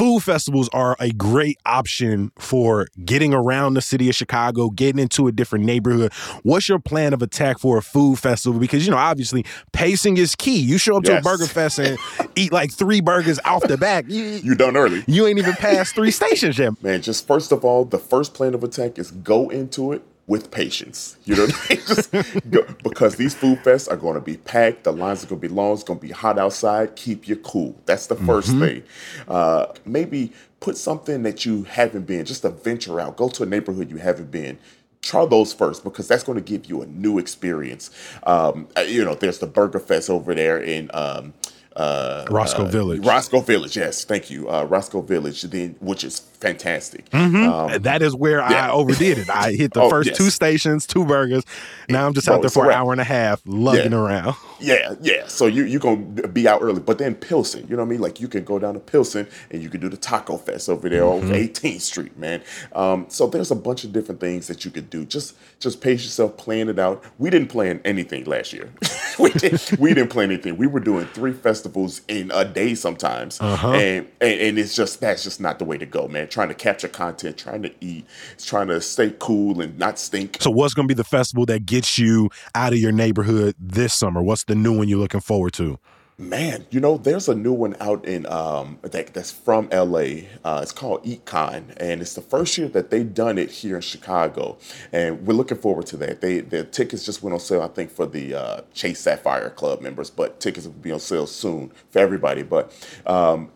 Food 0.02 0.24
festivals 0.24 0.68
are 0.74 0.96
a 1.00 1.12
great 1.12 1.60
option 1.64 2.32
for 2.40 2.88
getting 3.06 3.36
around 3.36 3.76
the 3.76 3.82
city 3.84 4.10
of 4.10 4.16
Chicago, 4.16 4.72
getting 4.72 4.98
into 4.98 5.28
a 5.28 5.32
different 5.32 5.64
neighborhood. 5.64 6.12
What's 6.42 6.68
your 6.68 6.80
plan 6.80 7.14
of 7.14 7.22
attack 7.22 7.60
for 7.60 7.78
a 7.78 7.84
food 7.84 8.18
festival? 8.18 8.60
Because, 8.60 8.84
you 8.84 8.90
know, 8.90 8.98
obviously 8.98 9.46
pacing 9.74 10.18
is 10.18 10.36
key. 10.36 10.58
You 10.58 10.80
show 10.80 10.98
up 10.98 11.04
yes. 11.06 11.14
to 11.14 11.20
a 11.20 11.22
burger 11.22 11.46
fest 11.46 11.78
and 11.78 12.00
eat 12.36 12.52
like 12.52 12.72
three 12.72 13.00
burgers 13.00 13.40
off 13.46 13.62
the 13.68 13.78
back. 13.78 14.06
You, 14.08 14.24
you 14.24 14.56
done 14.56 14.76
early. 14.76 15.04
You 15.06 15.28
ain't 15.28 15.38
even 15.38 15.54
passed 15.54 15.94
three 15.94 16.10
stations 16.10 16.58
yet. 16.58 16.82
Man, 16.82 17.04
just 17.04 17.28
first 17.28 17.52
of 17.52 17.64
all, 17.64 17.86
the 17.86 18.00
first 18.00 18.34
plan 18.34 18.56
of 18.56 18.64
attack 18.64 18.98
is 18.98 19.12
go 19.12 19.50
into 19.50 19.92
it 19.92 20.02
with 20.28 20.52
patience. 20.52 21.18
You 21.26 21.36
know, 21.36 21.48
just 21.68 22.12
go, 22.50 22.66
because 22.84 23.16
these 23.16 23.34
food 23.34 23.60
fests 23.60 23.92
are 23.92 23.98
going 23.98 24.16
to 24.16 24.22
be 24.22 24.38
packed. 24.38 24.84
The 24.84 24.94
lines 24.94 25.24
are 25.24 25.28
going 25.28 25.42
to 25.42 25.48
be 25.48 25.54
long. 25.54 25.74
It's 25.74 25.84
going 25.84 26.00
to 26.00 26.06
be 26.06 26.14
hot 26.14 26.40
outside. 26.40 26.96
Keep 26.96 27.28
you 27.28 27.36
cool. 27.38 27.76
That's 27.86 28.08
the 28.08 28.16
1st 28.16 28.50
mm-hmm. 28.50 28.60
thing. 28.60 28.84
Uh, 29.28 29.66
maybe 29.86 30.34
put 30.60 30.78
something 30.78 31.24
that 31.24 31.46
you 31.46 31.64
haven't 31.64 32.06
been. 32.06 32.26
Just 32.26 32.46
a 32.46 32.50
venture 32.50 33.00
out. 33.00 33.18
Go 33.18 33.30
to 33.30 33.44
a 33.44 33.46
neighborhood 33.46 33.90
you 33.90 33.98
haven't 33.98 34.32
been 34.32 34.58
try 35.02 35.26
those 35.26 35.52
first 35.52 35.84
because 35.84 36.08
that's 36.08 36.24
going 36.24 36.38
to 36.38 36.44
give 36.44 36.68
you 36.68 36.82
a 36.82 36.86
new 36.86 37.18
experience. 37.18 37.90
Um, 38.24 38.68
uh, 38.78 38.82
you 38.82 39.04
know, 39.04 39.16
there's 39.16 39.40
the 39.40 39.48
Burger 39.48 39.80
Fest 39.80 40.10
over 40.10 40.36
there 40.36 40.60
in 40.60 40.92
um, 40.94 41.34
uh, 41.76 42.26
Roscoe 42.30 42.66
uh, 42.66 42.68
Village. 42.68 43.06
Roscoe 43.06 43.40
Village, 43.40 43.78
yes, 43.78 44.04
thank 44.04 44.30
you. 44.30 44.50
Uh, 44.50 44.64
Roscoe 44.64 45.02
Village, 45.02 45.42
then 45.44 45.76
which 45.80 46.04
is 46.04 46.20
fantastic. 46.20 47.10
Mm-hmm. 47.12 47.50
Um, 47.50 47.82
that 47.84 48.02
is 48.02 48.14
where 48.14 48.40
yeah. 48.40 48.68
I 48.68 48.72
overdid 48.72 49.20
it. 49.20 49.30
I 49.30 49.54
hit 49.54 49.74
the 49.74 49.82
oh, 49.84 49.90
first 49.90 50.10
yes. 50.10 50.18
two 50.18 50.30
stations, 50.30 50.86
two 50.86 51.06
burgers. 51.06 51.44
Now 51.88 52.06
I'm 52.06 52.14
just 52.14 52.28
Bro, 52.28 52.38
out 52.38 52.42
there 52.42 52.50
for 52.50 52.70
an 52.70 52.74
hour 52.76 52.92
and 52.92 53.00
a 53.00 53.06
half, 53.06 53.42
lugging 53.46 53.94
yeah. 53.94 53.98
around. 53.98 54.36
Yeah, 54.60 54.96
yeah. 55.02 55.28
So 55.28 55.48
you 55.48 55.64
you're 55.64 55.80
gonna 55.80 56.28
be 56.28 56.48
out 56.48 56.62
early, 56.62 56.82
but 56.82 56.98
then 56.98 57.16
Pilsen, 57.16 57.68
you 57.70 57.78
know 57.78 57.84
what 57.84 57.88
I 57.88 57.92
mean? 57.92 58.02
Like 58.02 58.20
you 58.20 58.28
can 58.28 58.44
go 58.44 58.60
down 58.60 58.74
to 58.74 58.80
Pilsen 58.80 59.28
and 59.50 59.64
you 59.64 59.70
can 59.70 59.80
do 59.80 59.88
the 59.88 59.98
Taco 59.98 60.38
Fest 60.38 60.68
over 60.68 60.90
there 60.90 61.04
mm-hmm. 61.04 61.28
on 61.28 61.34
18th 61.34 61.82
Street, 61.82 62.18
man. 62.18 62.42
Um, 62.74 63.06
so 63.08 63.28
there's 63.28 63.52
a 63.52 63.56
bunch 63.56 63.86
of 63.86 63.94
different 63.94 64.20
things 64.20 64.48
that 64.48 64.66
you 64.66 64.72
could 64.72 64.90
do. 64.90 65.06
Just 65.06 65.36
just 65.60 65.80
pace 65.80 66.04
yourself, 66.04 66.36
plan 66.38 66.68
it 66.68 66.80
out. 66.80 67.04
We 67.18 67.30
didn't 67.30 67.48
plan 67.48 67.80
anything 67.86 68.26
last 68.26 68.52
year. 68.52 68.70
we 69.20 69.32
didn't 69.32 69.80
we 69.80 69.94
didn't 69.94 70.10
plan 70.10 70.32
anything. 70.32 70.58
We 70.58 70.68
were 70.68 70.82
doing 70.82 71.06
three 71.08 71.34
festivals 71.34 71.61
in 72.08 72.32
a 72.34 72.46
day 72.46 72.76
sometimes, 72.76 73.40
uh-huh. 73.40 73.72
and, 73.72 74.08
and 74.20 74.40
and 74.40 74.60
it's 74.60 74.76
just 74.76 75.00
that's 75.02 75.24
just 75.24 75.40
not 75.40 75.60
the 75.60 75.66
way 75.66 75.78
to 75.78 75.86
go, 75.86 76.08
man. 76.08 76.28
Trying 76.28 76.50
to 76.50 76.54
capture 76.54 76.88
content, 76.88 77.38
trying 77.38 77.64
to 77.64 77.72
eat, 77.82 78.06
trying 78.38 78.68
to 78.68 78.82
stay 78.82 79.14
cool 79.20 79.62
and 79.62 79.78
not 79.78 80.00
stink. 80.00 80.38
So 80.40 80.52
what's 80.52 80.74
gonna 80.74 80.88
be 80.88 80.94
the 80.94 81.04
festival 81.04 81.46
that 81.48 81.66
gets 81.66 81.98
you 81.98 82.30
out 82.56 82.74
of 82.74 82.80
your 82.80 82.92
neighborhood 82.92 83.56
this 83.60 83.94
summer? 83.94 84.22
What's 84.22 84.44
the 84.46 84.56
new 84.56 84.78
one 84.78 84.88
you're 84.88 85.00
looking 85.00 85.22
forward 85.22 85.54
to? 85.54 85.80
Man, 86.22 86.68
you 86.70 86.80
know, 86.80 86.98
there's 86.98 87.28
a 87.28 87.34
new 87.34 87.52
one 87.52 87.76
out 87.80 88.06
in 88.06 88.28
um 88.28 88.78
that, 88.84 89.12
that's 89.12 89.32
from 89.32 89.68
LA. 89.72 90.28
Uh, 90.46 90.60
it's 90.62 90.72
called 90.72 91.04
EatCon, 91.04 91.76
and 91.78 92.00
it's 92.00 92.14
the 92.14 92.22
first 92.22 92.56
year 92.60 92.68
that 92.68 92.92
they've 92.92 93.12
done 93.12 93.40
it 93.40 93.50
here 93.50 93.78
in 93.78 93.82
Chicago, 93.82 94.60
and 94.92 95.26
we're 95.26 95.34
looking 95.34 95.58
forward 95.58 95.88
to 95.88 95.98
that. 95.98 96.22
They 96.22 96.42
the 96.42 96.64
tickets 96.64 97.04
just 97.06 97.24
went 97.24 97.34
on 97.34 97.40
sale, 97.40 97.64
I 97.64 97.70
think, 97.70 97.90
for 97.90 98.06
the 98.06 98.36
uh, 98.36 98.62
Chase 98.72 99.00
Sapphire 99.00 99.50
Club 99.50 99.82
members, 99.82 100.12
but 100.12 100.40
tickets 100.40 100.68
will 100.68 100.74
be 100.74 100.92
on 100.92 101.00
sale 101.00 101.26
soon 101.26 101.72
for 101.90 101.98
everybody. 101.98 102.44
But 102.44 102.72
um, 103.08 103.50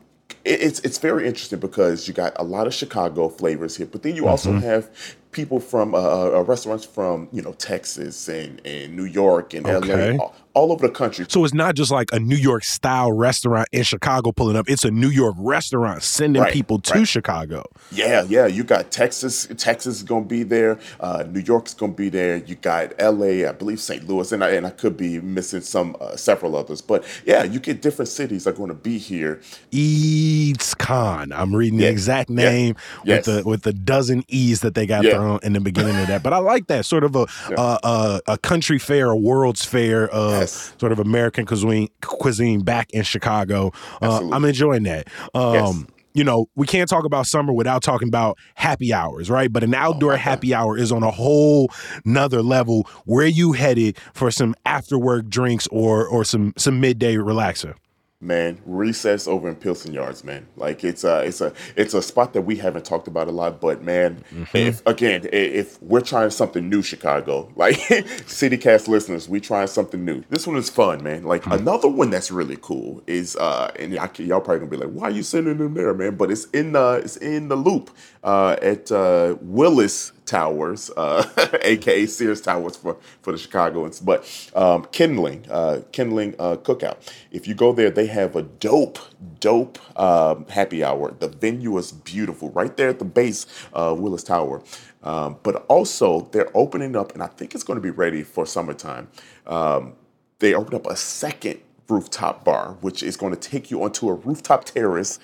it's 0.43 0.79
it's 0.79 0.97
very 0.97 1.27
interesting 1.27 1.59
because 1.59 2.07
you 2.07 2.15
got 2.15 2.33
a 2.37 2.43
lot 2.43 2.65
of 2.65 2.73
Chicago 2.73 3.29
flavors 3.29 3.77
here, 3.77 3.85
but 3.85 4.01
then 4.01 4.15
you 4.15 4.23
mm-hmm. 4.23 4.31
also 4.31 4.53
have 4.53 4.89
people 5.31 5.59
from 5.59 5.93
uh, 5.93 5.99
uh, 5.99 6.41
restaurants 6.41 6.85
from 6.85 7.27
you 7.31 7.41
know 7.41 7.53
Texas 7.53 8.27
and, 8.27 8.59
and 8.65 8.95
New 8.95 9.05
York 9.05 9.53
and 9.53 9.67
okay. 9.67 10.13
LA, 10.13 10.23
all, 10.23 10.35
all, 10.55 10.71
over 10.71 10.87
the 10.87 10.93
country. 10.93 11.25
So 11.29 11.43
it's 11.45 11.53
not 11.53 11.75
just 11.75 11.91
like 11.91 12.09
a 12.11 12.19
New 12.19 12.35
York 12.35 12.63
style 12.63 13.11
restaurant 13.11 13.67
in 13.71 13.83
Chicago 13.83 14.31
pulling 14.31 14.55
up; 14.55 14.69
it's 14.69 14.83
a 14.83 14.91
New 14.91 15.09
York 15.09 15.35
restaurant 15.37 16.03
sending 16.03 16.41
right, 16.41 16.53
people 16.53 16.79
to 16.79 16.99
right. 16.99 17.07
Chicago. 17.07 17.65
Yeah, 17.91 18.25
yeah. 18.27 18.47
You 18.47 18.63
got 18.63 18.91
Texas. 18.91 19.47
Texas 19.57 19.97
is 19.97 20.03
going 20.03 20.23
to 20.23 20.29
be 20.29 20.43
there. 20.43 20.79
Uh, 20.99 21.23
New 21.27 21.41
York's 21.41 21.73
going 21.73 21.93
to 21.93 21.95
be 21.95 22.09
there. 22.09 22.37
You 22.37 22.55
got 22.55 22.93
LA, 22.99 23.47
I 23.47 23.51
believe 23.51 23.79
St. 23.79 24.07
Louis, 24.07 24.31
and 24.31 24.43
I, 24.43 24.51
and 24.51 24.65
I 24.65 24.71
could 24.71 24.97
be 24.97 25.19
missing 25.21 25.61
some 25.61 25.95
uh, 25.99 26.15
several 26.15 26.55
others. 26.55 26.81
But 26.81 27.05
yeah, 27.25 27.43
you 27.43 27.59
get 27.59 27.81
different 27.81 28.09
cities 28.09 28.47
are 28.47 28.53
going 28.53 28.69
to 28.69 28.75
be 28.75 28.97
here. 28.97 29.41
Eats 29.71 30.73
Con. 30.73 31.31
I'm 31.31 31.55
reading 31.55 31.79
the 31.79 31.87
exact 31.87 32.29
name 32.29 32.75
yes. 33.03 33.27
with 33.27 33.43
the 33.43 33.49
with 33.49 33.61
the 33.63 33.73
dozen 33.73 34.23
E's 34.27 34.61
that 34.61 34.75
they 34.75 34.85
got 34.85 35.05
uh, 35.05 35.39
in 35.43 35.53
the 35.53 35.59
beginning 35.59 35.97
of 35.97 36.07
that. 36.07 36.23
But 36.23 36.33
I 36.33 36.37
like 36.37 36.67
that 36.67 36.85
sort 36.85 37.03
of 37.03 37.15
a 37.15 37.25
yeah. 37.49 37.55
uh, 37.57 37.77
uh, 37.83 38.19
a 38.27 38.37
country 38.37 38.79
fair, 38.79 39.09
a 39.09 39.15
World's 39.15 39.65
Fair 39.65 40.07
of 40.09 40.44
yes. 40.53 40.73
sort 40.79 40.91
of 40.91 40.99
American 40.99 41.45
cuisine 41.45 41.89
cuisine 42.01 42.61
back 42.61 42.91
in 42.91 43.03
Chicago. 43.03 43.71
Uh, 44.01 44.29
I'm 44.31 44.45
enjoying 44.45 44.83
that. 44.83 45.07
Um, 45.33 45.53
yes 45.53 45.85
you 46.15 46.23
know, 46.23 46.49
we 46.55 46.65
can't 46.65 46.89
talk 46.89 47.03
about 47.03 47.27
summer 47.27 47.51
without 47.51 47.83
talking 47.83 48.07
about 48.07 48.39
happy 48.55 48.93
hours, 48.93 49.29
right? 49.29 49.51
But 49.51 49.63
an 49.63 49.75
oh, 49.75 49.79
outdoor 49.79 50.13
oh 50.13 50.17
happy 50.17 50.53
hour 50.53 50.77
is 50.77 50.91
on 50.91 51.03
a 51.03 51.11
whole 51.11 51.69
nother 52.05 52.41
level. 52.41 52.87
Where 53.03 53.27
you 53.27 53.51
headed 53.51 53.97
for 54.13 54.31
some 54.31 54.55
after 54.65 54.97
work 54.97 55.27
drinks 55.27 55.67
or 55.67 56.07
or 56.07 56.23
some 56.23 56.53
some 56.57 56.79
midday 56.79 57.15
relaxer? 57.15 57.75
Man, 58.21 58.59
recess 58.65 59.27
over 59.27 59.49
in 59.49 59.55
Pilsen 59.55 59.93
Yards, 59.93 60.23
man. 60.23 60.47
Like 60.55 60.83
it's 60.83 61.03
a 61.03 61.19
it's 61.21 61.41
a 61.41 61.53
it's 61.75 61.93
a 61.93 62.01
spot 62.01 62.33
that 62.33 62.41
we 62.41 62.55
haven't 62.55 62.85
talked 62.85 63.07
about 63.07 63.27
a 63.27 63.31
lot, 63.31 63.59
but 63.59 63.83
man, 63.83 64.23
mm-hmm. 64.33 64.57
if 64.57 64.85
again, 64.85 65.27
if 65.31 65.81
we're 65.81 66.01
trying 66.01 66.29
something 66.29 66.69
new, 66.69 66.81
Chicago, 66.81 67.51
like 67.55 67.75
CityCast 67.75 68.87
listeners, 68.87 69.27
we 69.27 69.39
trying 69.39 69.67
something 69.67 70.03
new. 70.03 70.23
This 70.29 70.47
one 70.47 70.55
is 70.55 70.69
fun, 70.69 71.03
man. 71.03 71.23
Like 71.23 71.43
mm-hmm. 71.43 71.53
another 71.53 71.87
one 71.87 72.09
that's 72.09 72.31
really 72.31 72.57
cool 72.61 73.03
is 73.07 73.35
uh, 73.35 73.71
and 73.77 73.97
I, 73.99 74.09
y'all 74.17 74.41
probably 74.41 74.59
gonna 74.59 74.71
be 74.71 74.77
like, 74.77 74.91
why 74.91 75.07
are 75.07 75.11
you 75.11 75.23
sending 75.23 75.57
them 75.57 75.73
there, 75.73 75.93
man? 75.93 76.15
But 76.15 76.31
it's 76.31 76.45
in 76.45 76.71
the 76.71 77.01
it's 77.03 77.17
in 77.17 77.49
the 77.49 77.55
loop 77.55 77.91
uh, 78.23 78.55
at 78.61 78.91
uh, 78.91 79.35
Willis 79.41 80.13
Towers, 80.25 80.91
uh, 80.97 81.27
aka 81.61 82.05
Sears 82.05 82.41
Towers 82.41 82.75
for, 82.75 82.97
for 83.21 83.31
the 83.31 83.37
Chicagoans, 83.37 83.99
but 83.99 84.25
um, 84.55 84.85
Kindling, 84.91 85.45
uh, 85.49 85.81
Kindling 85.91 86.35
uh, 86.39 86.57
Cookout. 86.57 86.97
If 87.31 87.47
you 87.47 87.55
go 87.55 87.73
there, 87.73 87.89
they 87.89 88.07
have 88.07 88.35
a 88.35 88.41
dope, 88.43 88.99
dope 89.39 89.77
um, 89.99 90.45
happy 90.47 90.83
hour. 90.83 91.11
The 91.11 91.27
venue 91.27 91.77
is 91.77 91.91
beautiful, 91.91 92.49
right 92.51 92.75
there 92.75 92.89
at 92.89 92.99
the 92.99 93.05
base 93.05 93.45
of 93.73 93.99
Willis 93.99 94.23
Tower. 94.23 94.61
Um, 95.03 95.37
but 95.43 95.65
also, 95.67 96.21
they're 96.31 96.49
opening 96.55 96.95
up, 96.95 97.13
and 97.13 97.21
I 97.21 97.27
think 97.27 97.53
it's 97.53 97.63
going 97.63 97.77
to 97.77 97.81
be 97.81 97.91
ready 97.91 98.23
for 98.23 98.45
summertime. 98.45 99.07
Um, 99.45 99.93
they 100.39 100.53
opened 100.53 100.73
up 100.73 100.87
a 100.87 100.95
second 100.95 101.59
rooftop 101.87 102.43
bar, 102.43 102.77
which 102.81 103.03
is 103.03 103.15
going 103.15 103.33
to 103.35 103.39
take 103.39 103.69
you 103.69 103.83
onto 103.83 104.09
a 104.09 104.13
rooftop 104.13 104.65
terrace 104.65 105.19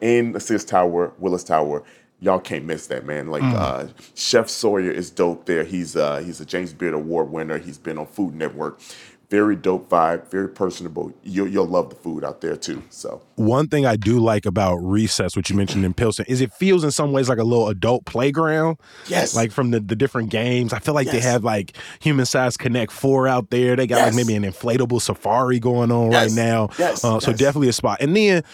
in 0.00 0.32
the 0.32 0.40
Sears 0.40 0.64
Tower, 0.64 1.12
Willis 1.18 1.44
Tower 1.44 1.82
y'all 2.20 2.40
can't 2.40 2.64
miss 2.64 2.86
that 2.88 3.04
man. 3.04 3.28
Like 3.28 3.42
mm. 3.42 3.54
uh, 3.54 3.88
Chef 4.14 4.48
Sawyer 4.48 4.90
is 4.90 5.10
dope 5.10 5.46
there. 5.46 5.64
He's 5.64 5.96
uh, 5.96 6.18
he's 6.18 6.40
a 6.40 6.46
James 6.46 6.72
Beard 6.72 6.94
Award 6.94 7.30
winner. 7.30 7.58
He's 7.58 7.78
been 7.78 7.98
on 7.98 8.06
Food 8.06 8.34
Network. 8.34 8.80
Very 9.28 9.56
dope 9.56 9.88
vibe, 9.88 10.30
very 10.30 10.48
personable. 10.48 11.12
You'll, 11.24 11.48
you'll 11.48 11.66
love 11.66 11.90
the 11.90 11.96
food 11.96 12.22
out 12.22 12.42
there 12.42 12.54
too. 12.54 12.84
So 12.90 13.22
one 13.34 13.66
thing 13.66 13.84
I 13.84 13.96
do 13.96 14.20
like 14.20 14.46
about 14.46 14.76
Recess, 14.76 15.36
which 15.36 15.50
you 15.50 15.56
mentioned 15.56 15.84
in 15.84 15.94
Pilsen, 15.94 16.26
is 16.28 16.40
it 16.40 16.52
feels 16.52 16.84
in 16.84 16.92
some 16.92 17.10
ways 17.10 17.28
like 17.28 17.38
a 17.38 17.44
little 17.44 17.66
adult 17.66 18.04
playground. 18.04 18.78
Yes, 19.08 19.34
like 19.34 19.50
from 19.50 19.72
the, 19.72 19.80
the 19.80 19.96
different 19.96 20.30
games. 20.30 20.72
I 20.72 20.78
feel 20.78 20.94
like 20.94 21.06
yes. 21.06 21.14
they 21.14 21.20
have 21.22 21.42
like 21.42 21.76
Human 21.98 22.24
Size 22.24 22.56
Connect 22.56 22.92
Four 22.92 23.26
out 23.26 23.50
there. 23.50 23.74
They 23.74 23.88
got 23.88 23.96
yes. 23.96 24.14
like 24.14 24.14
maybe 24.14 24.36
an 24.36 24.44
inflatable 24.44 25.02
safari 25.02 25.58
going 25.58 25.90
on 25.90 26.12
yes. 26.12 26.28
right 26.28 26.36
now. 26.36 26.68
Yes. 26.78 27.04
Uh, 27.04 27.18
so 27.18 27.32
definitely 27.32 27.68
a 27.68 27.72
spot. 27.72 27.98
And 28.00 28.16
then 28.16 28.44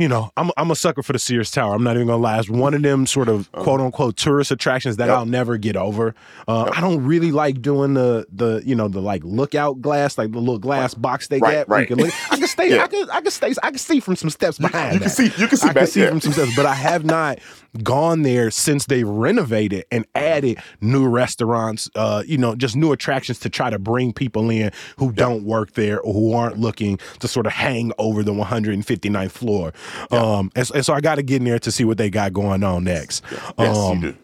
you 0.00 0.08
know, 0.08 0.30
I'm 0.38 0.50
I'm 0.56 0.70
a 0.70 0.74
sucker 0.74 1.02
for 1.02 1.12
the 1.12 1.18
Sears 1.18 1.50
Tower. 1.50 1.74
I'm 1.74 1.84
not 1.84 1.94
even 1.94 2.06
gonna 2.06 2.22
lie. 2.22 2.38
It's 2.38 2.48
one 2.48 2.72
of 2.72 2.80
them 2.80 3.06
sort 3.06 3.28
of 3.28 3.50
uh-huh. 3.52 3.64
quote 3.64 3.80
unquote 3.82 4.16
tourist 4.16 4.50
attractions 4.50 4.96
that 4.96 5.08
yep. 5.08 5.16
I'll 5.16 5.26
never 5.26 5.58
get 5.58 5.76
over. 5.76 6.14
Uh, 6.48 6.64
yep. 6.66 6.78
I 6.78 6.80
don't 6.80 7.04
really 7.04 7.30
like 7.30 7.60
doing 7.60 7.92
the 7.92 8.26
the 8.32 8.62
you 8.64 8.74
know 8.74 8.88
the 8.88 9.02
like 9.02 9.22
lookout 9.24 9.82
glass, 9.82 10.16
like 10.16 10.32
the 10.32 10.38
little 10.38 10.58
glass 10.58 10.94
right. 10.94 11.02
box 11.02 11.28
they 11.28 11.38
right, 11.38 11.52
get. 11.52 11.68
Right. 11.68 11.86
Can 11.86 11.98
look, 11.98 12.32
I 12.32 12.38
can 12.38 12.48
stay. 12.48 12.70
yeah. 12.76 12.84
I 12.84 12.86
can 12.86 13.10
I 13.10 13.20
can 13.20 13.30
stay. 13.30 13.52
I 13.62 13.68
can 13.68 13.78
see 13.78 14.00
from 14.00 14.16
some 14.16 14.30
steps 14.30 14.58
behind. 14.58 14.94
You, 14.94 14.94
you 14.94 15.00
can 15.00 15.10
see. 15.10 15.24
You 15.24 15.46
can 15.46 15.58
see. 15.58 15.68
I 15.68 15.72
can 15.74 15.86
see 15.86 16.06
from 16.06 16.20
some 16.22 16.32
steps, 16.32 16.56
but 16.56 16.64
I 16.64 16.74
have 16.74 17.04
not 17.04 17.38
gone 17.82 18.22
there 18.22 18.50
since 18.50 18.86
they 18.86 19.04
renovated 19.04 19.84
and 19.90 20.06
added 20.14 20.58
new 20.80 21.08
restaurants, 21.08 21.88
uh, 21.94 22.22
you 22.26 22.36
know, 22.36 22.54
just 22.54 22.76
new 22.76 22.92
attractions 22.92 23.38
to 23.40 23.48
try 23.48 23.70
to 23.70 23.78
bring 23.78 24.12
people 24.12 24.50
in 24.50 24.72
who 24.96 25.06
yep. 25.06 25.14
don't 25.14 25.44
work 25.44 25.72
there 25.72 26.00
or 26.00 26.12
who 26.12 26.32
aren't 26.32 26.58
looking 26.58 26.98
to 27.20 27.28
sort 27.28 27.46
of 27.46 27.52
hang 27.52 27.92
over 27.98 28.22
the 28.22 28.32
159th 28.32 29.30
floor. 29.30 29.72
Yep. 30.10 30.12
Um, 30.12 30.50
and, 30.54 30.70
and, 30.74 30.84
so 30.84 30.94
I 30.94 31.00
got 31.00 31.16
to 31.16 31.22
get 31.22 31.36
in 31.36 31.44
there 31.44 31.58
to 31.58 31.70
see 31.70 31.84
what 31.84 31.98
they 31.98 32.10
got 32.10 32.32
going 32.32 32.62
on 32.64 32.84
next. 32.84 33.22
Yes, 33.58 33.76
um, 33.76 34.02
you 34.02 34.12
do 34.12 34.18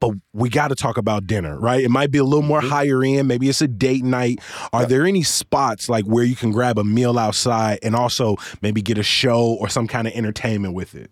but 0.00 0.12
we 0.32 0.48
got 0.48 0.68
to 0.68 0.74
talk 0.74 0.96
about 0.96 1.26
dinner, 1.26 1.58
right? 1.58 1.82
It 1.82 1.90
might 1.90 2.10
be 2.10 2.18
a 2.18 2.24
little 2.24 2.42
more 2.42 2.60
mm-hmm. 2.60 2.68
higher 2.68 3.02
end. 3.02 3.28
Maybe 3.28 3.48
it's 3.48 3.60
a 3.60 3.68
date 3.68 4.04
night. 4.04 4.40
Are 4.72 4.86
there 4.86 5.04
any 5.04 5.22
spots 5.22 5.88
like 5.88 6.04
where 6.04 6.24
you 6.24 6.36
can 6.36 6.52
grab 6.52 6.78
a 6.78 6.84
meal 6.84 7.18
outside 7.18 7.78
and 7.82 7.96
also 7.96 8.36
maybe 8.62 8.82
get 8.82 8.98
a 8.98 9.02
show 9.02 9.54
or 9.54 9.68
some 9.68 9.88
kind 9.88 10.06
of 10.06 10.14
entertainment 10.14 10.74
with 10.74 10.94
it? 10.94 11.10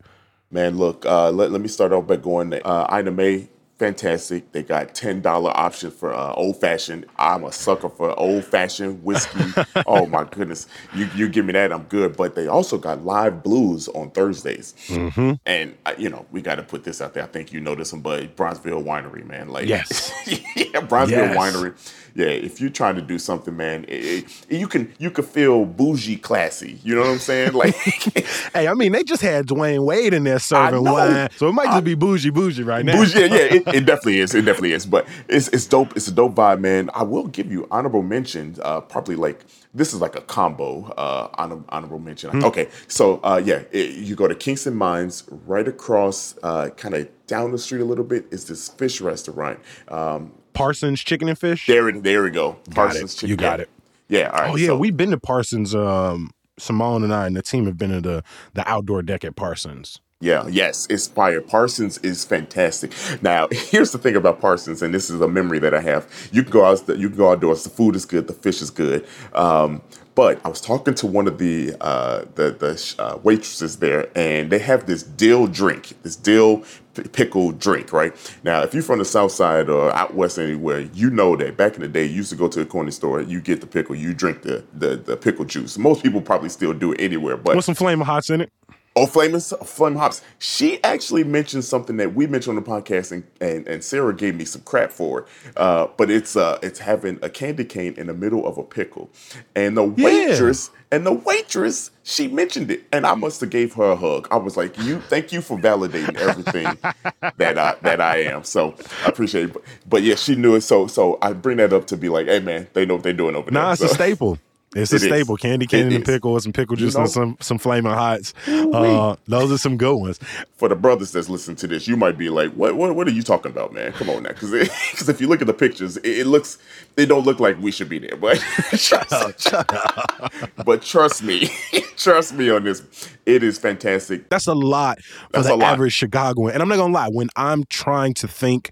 Man, 0.50 0.78
look, 0.78 1.04
uh, 1.04 1.30
let, 1.30 1.50
let 1.50 1.60
me 1.60 1.68
start 1.68 1.92
off 1.92 2.06
by 2.06 2.16
going 2.16 2.54
uh, 2.54 2.86
item 2.88 3.18
A, 3.18 3.48
fantastic. 3.78 4.52
They 4.52 4.62
got 4.62 4.94
$10 4.94 5.24
option 5.26 5.90
for 5.90 6.12
uh, 6.12 6.32
old 6.34 6.60
fashioned. 6.60 7.06
I'm 7.18 7.44
a 7.44 7.52
sucker 7.52 7.88
for 7.88 8.18
old 8.18 8.44
fashioned 8.44 9.04
whiskey. 9.04 9.38
oh 9.86 10.06
my 10.06 10.24
goodness. 10.24 10.66
You, 10.94 11.08
you 11.14 11.28
give 11.28 11.44
me 11.44 11.52
that, 11.52 11.72
I'm 11.72 11.84
good. 11.84 12.16
But 12.16 12.34
they 12.34 12.46
also 12.46 12.78
got 12.78 13.04
live 13.04 13.42
blues 13.42 13.88
on 13.88 14.10
Thursdays. 14.10 14.74
Mm-hmm. 14.88 15.32
And, 15.44 15.76
uh, 15.84 15.94
you 15.98 16.08
know, 16.08 16.26
we 16.30 16.40
got 16.40 16.56
to 16.56 16.62
put 16.62 16.84
this 16.84 17.00
out 17.00 17.14
there. 17.14 17.22
I 17.22 17.26
think 17.26 17.52
you 17.52 17.60
know 17.60 17.74
this 17.74 17.92
one, 17.92 18.02
but 18.02 18.36
Bronzeville 18.36 18.84
Winery, 18.84 19.24
man. 19.24 19.48
Like, 19.48 19.68
yes. 19.68 20.12
yeah, 20.26 20.80
Bronzeville 20.80 21.34
yes. 21.34 21.36
Winery 21.36 21.74
yeah, 22.16 22.28
if 22.28 22.62
you're 22.62 22.70
trying 22.70 22.94
to 22.94 23.02
do 23.02 23.18
something, 23.18 23.54
man, 23.54 23.84
it, 23.88 24.24
it, 24.48 24.58
you 24.58 24.66
can 24.66 24.92
you 24.98 25.10
can 25.10 25.22
feel 25.22 25.66
bougie, 25.66 26.16
classy. 26.16 26.80
You 26.82 26.94
know 26.94 27.02
what 27.02 27.10
I'm 27.10 27.18
saying? 27.18 27.52
Like, 27.52 27.74
hey, 28.54 28.68
I 28.68 28.72
mean, 28.72 28.92
they 28.92 29.04
just 29.04 29.20
had 29.20 29.46
Dwyane 29.46 29.84
Wade 29.84 30.14
in 30.14 30.24
there 30.24 30.38
serving 30.38 30.82
wine, 30.82 31.28
so 31.36 31.48
it 31.48 31.52
might 31.52 31.66
just 31.66 31.76
I, 31.76 31.80
be 31.80 31.94
bougie, 31.94 32.30
bougie 32.30 32.62
right 32.62 32.84
now. 32.84 32.96
Bougie, 32.96 33.20
yeah, 33.20 33.28
it, 33.28 33.65
it, 33.66 33.86
definitely 33.86 34.20
is. 34.20 34.34
It 34.34 34.44
definitely 34.44 34.72
is. 34.72 34.86
But 34.86 35.06
it's 35.28 35.48
it's 35.48 35.66
dope. 35.66 35.96
It's 35.96 36.08
a 36.08 36.12
dope 36.12 36.34
vibe, 36.34 36.60
man. 36.60 36.90
I 36.94 37.02
will 37.02 37.26
give 37.26 37.50
you 37.50 37.66
honorable 37.70 38.02
mentions. 38.02 38.58
Uh, 38.58 38.80
probably 38.80 39.16
like 39.16 39.44
this 39.74 39.92
is 39.92 40.00
like 40.00 40.16
a 40.16 40.20
combo 40.20 40.84
uh, 40.92 41.28
honor, 41.34 41.62
honorable 41.68 41.98
mention. 41.98 42.30
Mm-hmm. 42.30 42.44
Okay, 42.44 42.68
so 42.88 43.20
uh, 43.22 43.40
yeah, 43.44 43.62
it, 43.72 43.96
you 43.96 44.14
go 44.14 44.28
to 44.28 44.34
Kingston 44.34 44.74
Mines, 44.74 45.24
right 45.30 45.66
across, 45.66 46.36
uh, 46.42 46.70
kind 46.70 46.94
of 46.94 47.08
down 47.26 47.52
the 47.52 47.58
street 47.58 47.80
a 47.80 47.84
little 47.84 48.04
bit 48.04 48.26
is 48.30 48.46
this 48.46 48.68
fish 48.68 49.00
restaurant. 49.00 49.60
Um, 49.88 50.32
Parsons 50.52 51.02
Chicken 51.02 51.28
and 51.28 51.38
Fish. 51.38 51.66
There, 51.66 51.92
there 51.92 52.22
we 52.22 52.30
go. 52.30 52.56
Parsons 52.70 53.14
Chicken. 53.14 53.28
You 53.28 53.36
got 53.36 53.60
it. 53.60 53.68
Yeah. 54.08 54.30
All 54.30 54.38
right. 54.38 54.50
Oh 54.52 54.56
yeah, 54.56 54.66
so, 54.68 54.78
we've 54.78 54.96
been 54.96 55.10
to 55.10 55.18
Parsons. 55.18 55.74
Um, 55.74 56.32
Simone 56.58 57.04
and 57.04 57.12
I 57.12 57.26
and 57.26 57.36
the 57.36 57.42
team 57.42 57.66
have 57.66 57.76
been 57.76 57.90
to 57.90 58.00
the 58.00 58.24
the 58.54 58.68
outdoor 58.68 59.02
deck 59.02 59.24
at 59.24 59.36
Parsons. 59.36 60.00
Yeah, 60.20 60.46
yes, 60.48 60.86
it's 60.88 61.06
fire. 61.06 61.42
Parsons 61.42 61.98
is 61.98 62.24
fantastic. 62.24 62.92
Now, 63.20 63.48
here's 63.52 63.92
the 63.92 63.98
thing 63.98 64.16
about 64.16 64.40
Parsons, 64.40 64.80
and 64.80 64.94
this 64.94 65.10
is 65.10 65.20
a 65.20 65.28
memory 65.28 65.58
that 65.58 65.74
I 65.74 65.80
have. 65.80 66.10
You 66.32 66.42
can 66.42 66.52
go 66.52 66.64
out, 66.64 66.88
you 66.88 67.08
can 67.10 67.18
go 67.18 67.30
outdoors. 67.30 67.64
The 67.64 67.70
food 67.70 67.94
is 67.94 68.06
good, 68.06 68.26
the 68.26 68.32
fish 68.32 68.62
is 68.62 68.70
good. 68.70 69.06
Um, 69.34 69.82
but 70.14 70.40
I 70.42 70.48
was 70.48 70.62
talking 70.62 70.94
to 70.94 71.06
one 71.06 71.28
of 71.28 71.36
the 71.36 71.76
uh, 71.82 72.24
the, 72.34 72.50
the 72.50 72.94
uh, 72.98 73.18
waitresses 73.22 73.76
there, 73.76 74.08
and 74.16 74.50
they 74.50 74.58
have 74.58 74.86
this 74.86 75.02
dill 75.02 75.46
drink, 75.46 75.92
this 76.02 76.16
dill 76.16 76.64
pickle 77.12 77.52
drink, 77.52 77.92
right? 77.92 78.14
Now, 78.42 78.62
if 78.62 78.72
you're 78.72 78.82
from 78.82 79.00
the 79.00 79.04
south 79.04 79.32
side 79.32 79.68
or 79.68 79.92
out 79.92 80.14
west 80.14 80.38
anywhere, 80.38 80.80
you 80.80 81.10
know 81.10 81.36
that 81.36 81.58
back 81.58 81.74
in 81.74 81.82
the 81.82 81.88
day, 81.88 82.06
you 82.06 82.14
used 82.14 82.30
to 82.30 82.36
go 82.36 82.48
to 82.48 82.62
a 82.62 82.64
corner 82.64 82.90
store, 82.90 83.20
you 83.20 83.42
get 83.42 83.60
the 83.60 83.66
pickle, 83.66 83.94
you 83.94 84.14
drink 84.14 84.40
the, 84.40 84.64
the, 84.72 84.96
the 84.96 85.18
pickle 85.18 85.44
juice. 85.44 85.76
Most 85.76 86.02
people 86.02 86.22
probably 86.22 86.48
still 86.48 86.72
do 86.72 86.92
it 86.92 87.00
anywhere, 87.02 87.36
but. 87.36 87.54
With 87.54 87.66
some 87.66 87.74
Flaming 87.74 88.06
Hots 88.06 88.30
in 88.30 88.40
it? 88.40 88.50
Oh, 88.98 89.04
Flaming 89.04 89.40
Flame 89.40 89.96
Hops. 89.96 90.22
She 90.38 90.82
actually 90.82 91.22
mentioned 91.22 91.64
something 91.64 91.98
that 91.98 92.14
we 92.14 92.26
mentioned 92.26 92.56
on 92.56 92.64
the 92.64 92.70
podcast, 92.70 93.12
and, 93.12 93.24
and, 93.42 93.68
and 93.68 93.84
Sarah 93.84 94.14
gave 94.14 94.34
me 94.34 94.46
some 94.46 94.62
crap 94.62 94.90
for 94.90 95.20
it. 95.20 95.26
Uh, 95.54 95.88
but 95.98 96.10
it's 96.10 96.34
uh, 96.34 96.58
it's 96.62 96.78
having 96.78 97.18
a 97.20 97.28
candy 97.28 97.66
cane 97.66 97.92
in 97.98 98.06
the 98.06 98.14
middle 98.14 98.46
of 98.46 98.56
a 98.56 98.62
pickle, 98.62 99.10
and 99.54 99.76
the 99.76 99.84
waitress 99.84 100.70
yeah. 100.72 100.96
and 100.96 101.06
the 101.06 101.12
waitress 101.12 101.90
she 102.04 102.26
mentioned 102.26 102.70
it, 102.70 102.84
and 102.90 103.06
I 103.06 103.14
must 103.14 103.42
have 103.42 103.50
gave 103.50 103.74
her 103.74 103.90
a 103.90 103.96
hug. 103.96 104.28
I 104.30 104.38
was 104.38 104.56
like, 104.56 104.78
"You, 104.78 105.00
thank 105.02 105.30
you 105.30 105.42
for 105.42 105.58
validating 105.58 106.16
everything 106.16 106.64
that 107.36 107.58
I 107.58 107.76
that 107.82 108.00
I 108.00 108.22
am." 108.22 108.44
So 108.44 108.76
I 109.04 109.08
appreciate 109.08 109.50
it. 109.50 109.52
But, 109.52 109.62
but, 109.86 110.02
yeah, 110.04 110.14
she 110.14 110.36
knew 110.36 110.54
it. 110.54 110.62
So 110.62 110.86
so 110.86 111.18
I 111.20 111.34
bring 111.34 111.58
that 111.58 111.74
up 111.74 111.86
to 111.88 111.98
be 111.98 112.08
like, 112.08 112.28
"Hey 112.28 112.40
man, 112.40 112.66
they 112.72 112.86
know 112.86 112.94
what 112.94 113.02
they're 113.02 113.12
doing 113.12 113.36
over 113.36 113.50
nah, 113.50 113.60
there." 113.60 113.66
Nah, 113.66 113.72
it's 113.72 113.80
so. 113.80 113.86
a 113.88 113.90
staple. 113.90 114.38
It's 114.76 114.92
a 114.92 114.98
staple. 114.98 115.36
Candy 115.36 115.66
cane 115.66 115.92
and 115.92 116.04
pickle 116.04 116.34
with 116.34 116.42
some 116.42 116.52
pickle 116.52 116.76
juice 116.76 116.94
you 116.94 116.98
know, 116.98 117.04
and 117.04 117.10
some 117.10 117.36
some 117.40 117.58
flaming 117.58 117.92
hots. 117.92 118.34
Uh, 118.46 119.16
those 119.26 119.50
are 119.50 119.58
some 119.58 119.76
good 119.76 119.96
ones. 119.96 120.18
For 120.56 120.68
the 120.68 120.76
brothers 120.76 121.12
that's 121.12 121.28
listening 121.28 121.56
to 121.58 121.66
this, 121.66 121.88
you 121.88 121.96
might 121.96 122.18
be 122.18 122.28
like, 122.28 122.52
"What? 122.52 122.76
What? 122.76 122.94
What 122.94 123.08
are 123.08 123.12
you 123.12 123.22
talking 123.22 123.50
about, 123.50 123.72
man? 123.72 123.92
Come 123.92 124.10
on 124.10 124.22
now." 124.22 124.30
Because 124.30 124.50
because 124.50 125.08
if 125.08 125.20
you 125.20 125.28
look 125.28 125.40
at 125.40 125.46
the 125.46 125.54
pictures, 125.54 125.96
it, 125.98 126.18
it, 126.18 126.26
looks 126.26 126.58
it 126.96 127.06
don't 127.06 127.24
look 127.24 127.40
like 127.40 127.58
we 127.60 127.70
should 127.70 127.88
be 127.88 127.98
there. 127.98 128.16
But 128.16 128.36
shut 128.76 129.10
up, 129.12 129.40
shut 129.40 129.72
up. 129.72 130.32
but 130.64 130.82
trust 130.82 131.22
me, 131.22 131.48
trust 131.96 132.34
me 132.34 132.50
on 132.50 132.64
this. 132.64 132.82
It 133.24 133.42
is 133.42 133.58
fantastic. 133.58 134.28
That's 134.28 134.46
a 134.46 134.54
lot 134.54 135.02
for 135.02 135.42
that's 135.42 135.48
the 135.48 135.56
average 135.56 135.94
Chicagoan. 135.94 136.52
And 136.52 136.62
I'm 136.62 136.68
not 136.68 136.76
gonna 136.76 136.92
lie, 136.92 137.08
when 137.08 137.28
I'm 137.36 137.64
trying 137.64 138.14
to 138.14 138.28
think 138.28 138.70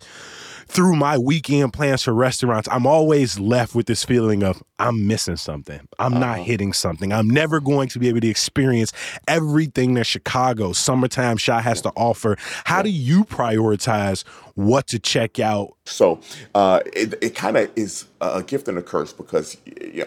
through 0.66 0.96
my 0.96 1.18
weekend 1.18 1.72
plans 1.72 2.03
for 2.03 2.14
restaurants, 2.14 2.68
I'm 2.70 2.87
always 2.87 3.38
left 3.38 3.74
with 3.74 3.87
this 3.87 4.05
feeling 4.05 4.42
of 4.42 4.62
I'm 4.79 5.07
missing 5.07 5.37
something. 5.37 5.88
I'm 5.98 6.14
not 6.14 6.38
uh-huh. 6.38 6.42
hitting 6.44 6.72
something. 6.72 7.12
I'm 7.12 7.29
never 7.31 7.61
going 7.61 7.88
to 7.90 7.98
be 7.98 8.09
able 8.09 8.20
to 8.20 8.29
experience 8.29 8.92
everything 9.29 9.94
that 9.94 10.05
Chicago 10.07 10.72
summertime 10.72 11.37
shot 11.37 11.62
has 11.64 11.81
to 11.83 11.90
offer. 11.90 12.37
How 12.64 12.83
do 12.83 12.90
you 12.90 13.24
prioritize 13.24 14.24
what 14.55 14.87
to 14.88 14.99
check 14.99 15.40
out? 15.40 15.77
So 15.85 16.21
uh, 16.55 16.81
it, 16.93 17.14
it 17.21 17.35
kind 17.35 17.57
of 17.57 17.71
is 17.77 18.07
a 18.21 18.43
gift 18.43 18.69
and 18.69 18.79
a 18.79 18.83
curse 18.83 19.12
because 19.12 19.57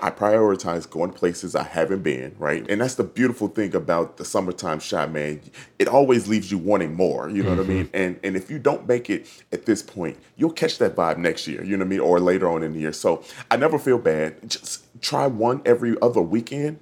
I 0.01 0.09
prioritize 0.09 0.89
going 0.89 1.11
places 1.11 1.55
I 1.55 1.63
haven't 1.63 2.01
been, 2.01 2.35
right? 2.39 2.65
And 2.69 2.81
that's 2.81 2.95
the 2.95 3.03
beautiful 3.03 3.47
thing 3.47 3.75
about 3.75 4.17
the 4.17 4.25
summertime 4.25 4.79
shot, 4.79 5.11
man. 5.11 5.41
It 5.79 5.87
always 5.87 6.27
leaves 6.27 6.51
you 6.51 6.57
wanting 6.57 6.95
more, 6.95 7.29
you 7.29 7.43
know 7.43 7.49
what 7.49 7.59
I 7.59 7.67
mean? 7.67 7.89
And 7.93 8.19
and 8.23 8.35
if 8.35 8.49
you 8.49 8.59
don't 8.59 8.87
make 8.87 9.09
it 9.09 9.27
at 9.51 9.65
this 9.65 9.83
point, 9.83 10.17
you'll 10.37 10.51
catch 10.51 10.77
that 10.79 10.95
vibe 10.95 11.17
next 11.17 11.47
year, 11.47 11.63
you 11.63 11.77
know 11.77 11.83
what 11.83 11.87
I 11.87 11.89
mean? 11.89 11.99
Or 11.99 12.19
later 12.19 12.49
on 12.49 12.63
in 12.63 12.73
the 12.73 12.79
year. 12.79 12.93
So 12.93 13.23
I 13.51 13.57
never 13.57 13.77
feel 13.77 13.97
bad. 13.97 14.49
Just 14.49 14.85
try 15.01 15.27
one 15.27 15.61
every 15.65 15.95
other 16.01 16.21
weekend. 16.21 16.79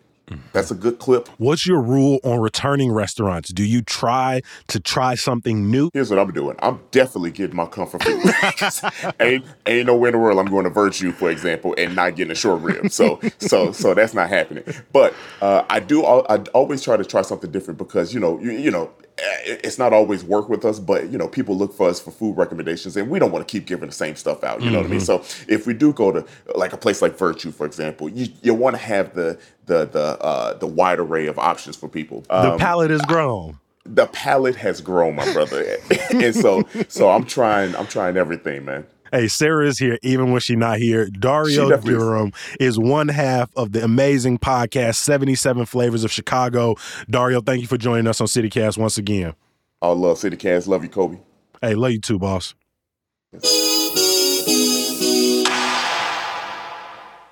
That's 0.53 0.71
a 0.71 0.75
good 0.75 0.99
clip. 0.99 1.27
What's 1.38 1.67
your 1.67 1.81
rule 1.81 2.19
on 2.23 2.39
returning 2.39 2.91
restaurants? 2.91 3.51
Do 3.51 3.63
you 3.63 3.81
try 3.81 4.41
to 4.67 4.79
try 4.79 5.15
something 5.15 5.69
new? 5.69 5.89
Here's 5.93 6.09
what 6.09 6.19
I'm 6.19 6.31
doing. 6.31 6.55
I'm 6.59 6.79
definitely 6.91 7.31
getting 7.31 7.55
my 7.55 7.65
comfort 7.65 8.03
food. 8.03 9.13
ain't 9.19 9.45
ain't 9.65 9.88
nowhere 9.88 10.09
in 10.09 10.13
the 10.13 10.19
world 10.19 10.39
I'm 10.39 10.47
going 10.47 10.63
to 10.63 10.69
Virtue, 10.69 11.11
for 11.11 11.29
example, 11.29 11.75
and 11.77 11.95
not 11.95 12.15
getting 12.15 12.31
a 12.31 12.35
short 12.35 12.61
rib. 12.61 12.91
So 12.91 13.19
so 13.39 13.71
so 13.71 13.93
that's 13.93 14.13
not 14.13 14.29
happening. 14.29 14.63
But 14.91 15.13
uh, 15.41 15.63
I 15.69 15.79
do. 15.79 16.05
I 16.05 16.38
always 16.53 16.81
try 16.81 16.97
to 16.97 17.05
try 17.05 17.21
something 17.21 17.51
different 17.51 17.77
because 17.77 18.13
you 18.13 18.19
know 18.19 18.39
you, 18.39 18.51
you 18.51 18.71
know 18.71 18.91
it's 19.17 19.78
not 19.78 19.93
always 19.93 20.23
work 20.23 20.49
with 20.49 20.65
us, 20.65 20.80
but 20.80 21.10
you 21.10 21.17
know 21.17 21.28
people 21.28 21.56
look 21.58 21.73
for 21.73 21.88
us 21.89 21.99
for 21.99 22.12
food 22.12 22.36
recommendations, 22.38 22.97
and 22.97 23.10
we 23.10 23.19
don't 23.19 23.32
want 23.32 23.47
to 23.47 23.51
keep 23.51 23.65
giving 23.65 23.88
the 23.88 23.95
same 23.95 24.15
stuff 24.15 24.43
out. 24.43 24.62
You 24.62 24.71
know 24.71 24.80
what 24.80 24.88
I 24.88 24.89
mean? 24.89 24.99
So 24.99 25.23
if 25.47 25.65
we 25.67 25.73
do 25.73 25.93
go 25.93 26.12
to 26.12 26.25
like 26.56 26.73
a 26.73 26.78
place 26.78 27.01
like 27.01 27.17
Virtue, 27.17 27.51
for 27.51 27.65
example, 27.65 28.10
you 28.10 28.28
you 28.41 28.54
want 28.54 28.75
to 28.75 28.82
have 28.82 29.13
the 29.13 29.39
the 29.67 29.86
the 29.86 30.21
uh, 30.21 30.54
the 30.58 30.67
wide 30.67 30.99
array 30.99 31.28
of 31.28 31.39
options 31.39 31.75
for 31.75 31.88
people. 31.88 32.21
The 32.30 32.54
Um, 32.54 32.60
palate 32.60 32.91
is 32.91 33.01
grown. 33.04 33.58
the 33.86 34.08
palate 34.08 34.56
has 34.56 34.82
grown, 34.82 35.15
my 35.15 35.32
brother, 35.32 35.63
and 36.12 36.36
so 36.36 36.63
so 36.89 37.10
I'm 37.10 37.23
trying 37.25 37.75
I'm 37.75 37.88
trying 37.88 38.17
everything, 38.17 38.65
man. 38.65 38.86
Hey, 39.11 39.27
Sarah 39.27 39.67
is 39.67 39.77
here 39.77 39.97
even 40.01 40.31
when 40.31 40.41
she's 40.41 40.57
not 40.57 40.77
here. 40.77 41.07
Dario 41.09 41.71
is. 41.71 41.83
Durham 41.83 42.33
is 42.59 42.79
one 42.79 43.07
half 43.07 43.51
of 43.55 43.71
the 43.71 43.83
amazing 43.83 44.39
podcast, 44.39 44.95
77 44.95 45.65
Flavors 45.65 46.03
of 46.03 46.11
Chicago. 46.11 46.75
Dario, 47.09 47.41
thank 47.41 47.61
you 47.61 47.67
for 47.67 47.77
joining 47.77 48.07
us 48.07 48.19
on 48.19 48.27
CityCast 48.27 48.77
once 48.77 48.97
again. 48.97 49.35
I 49.81 49.89
love 49.89 50.17
City 50.17 50.37
Cast, 50.37 50.67
love 50.67 50.83
you, 50.83 50.89
Kobe. 50.89 51.19
Hey, 51.61 51.75
love 51.75 51.91
you 51.91 51.99
too, 51.99 52.19
boss. 52.19 52.55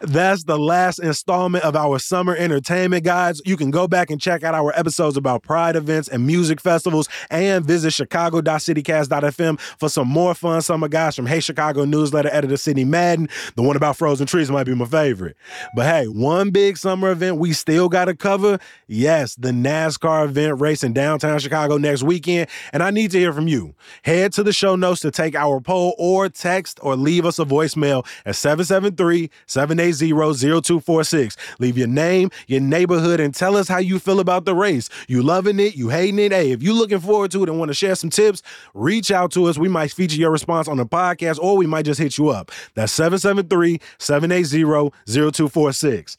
That's 0.03 0.43
the 0.43 0.59
last 0.59 0.99
installment 0.99 1.63
of 1.63 1.77
our 1.77 1.97
summer 1.97 2.35
entertainment 2.35 3.05
guides. 3.05 3.41
You 3.45 3.55
can 3.55 3.71
go 3.71 3.87
back 3.87 4.09
and 4.09 4.19
check 4.19 4.43
out 4.43 4.53
our 4.53 4.77
episodes 4.77 5.15
about 5.15 5.43
pride 5.43 5.77
events 5.77 6.09
and 6.09 6.27
music 6.27 6.59
festivals 6.59 7.07
and 7.29 7.63
visit 7.63 7.93
chicago.citycast.fm 7.93 9.59
for 9.61 9.87
some 9.87 10.09
more 10.09 10.35
fun 10.35 10.61
summer 10.61 10.89
guides 10.89 11.15
from 11.15 11.25
Hey 11.25 11.39
Chicago 11.39 11.85
newsletter 11.85 12.27
editor 12.33 12.57
Sydney 12.57 12.83
Madden. 12.83 13.29
The 13.55 13.61
one 13.61 13.77
about 13.77 13.95
frozen 13.95 14.27
trees 14.27 14.51
might 14.51 14.65
be 14.65 14.75
my 14.75 14.83
favorite. 14.83 15.37
But 15.73 15.85
hey, 15.85 16.07
one 16.07 16.49
big 16.49 16.75
summer 16.75 17.11
event 17.11 17.37
we 17.37 17.53
still 17.53 17.87
got 17.87 18.05
to 18.05 18.15
cover. 18.15 18.59
Yes, 18.87 19.35
the 19.35 19.51
NASCAR 19.51 20.25
event 20.25 20.59
race 20.59 20.83
in 20.83 20.91
downtown 20.91 21.39
Chicago 21.39 21.77
next 21.77 22.03
weekend. 22.03 22.49
And 22.73 22.83
I 22.83 22.91
need 22.91 23.11
to 23.11 23.19
hear 23.19 23.31
from 23.31 23.47
you. 23.47 23.73
Head 24.03 24.33
to 24.33 24.43
the 24.43 24.51
show 24.51 24.75
notes 24.75 24.99
to 25.01 25.11
take 25.11 25.33
our 25.33 25.61
poll 25.61 25.95
or 25.97 26.27
text 26.27 26.77
or 26.81 26.97
leave 26.97 27.25
us 27.25 27.39
a 27.39 27.45
voicemail 27.45 28.05
at 28.25 28.35
773 28.35 29.29
780 29.45 29.92
0246. 29.99 31.38
Leave 31.60 31.77
your 31.77 31.88
name, 31.88 32.29
your 32.47 32.62
neighborhood, 32.62 33.19
and 33.19 33.34
tell 33.34 33.56
us 33.56 33.67
how 33.67 33.77
you 33.77 33.99
feel 33.99 34.19
about 34.19 34.45
the 34.45 34.56
race. 34.56 34.89
You 35.08 35.23
loving 35.23 35.60
it? 35.60 35.75
You 35.75 35.89
hating 35.89 36.19
it? 36.19 36.32
Hey, 36.32 36.51
if 36.51 36.63
you 36.63 36.73
looking 36.73 36.99
forward 36.99 37.32
to 37.32 37.43
it 37.43 37.49
and 37.49 37.60
want 37.60 37.69
to 37.69 37.75
share 37.75 37.95
some 37.95 38.10
tips, 38.10 38.41
reach 38.73 39.12
out 39.12 39.32
to 39.32 39.45
us. 39.45 39.58
We 39.58 39.69
might 39.69 39.91
feature 39.91 40.17
your 40.17 40.32
response 40.32 40.67
on 40.67 40.77
the 40.77 40.86
podcast 40.86 41.39
or 41.39 41.58
we 41.58 41.67
might 41.67 41.86
just 41.86 41.99
hit 41.99 42.17
you 42.17 42.29
up. 42.29 42.51
That's 42.75 42.91
773 42.93 43.79
780 43.97 44.91
0246. 45.06 46.17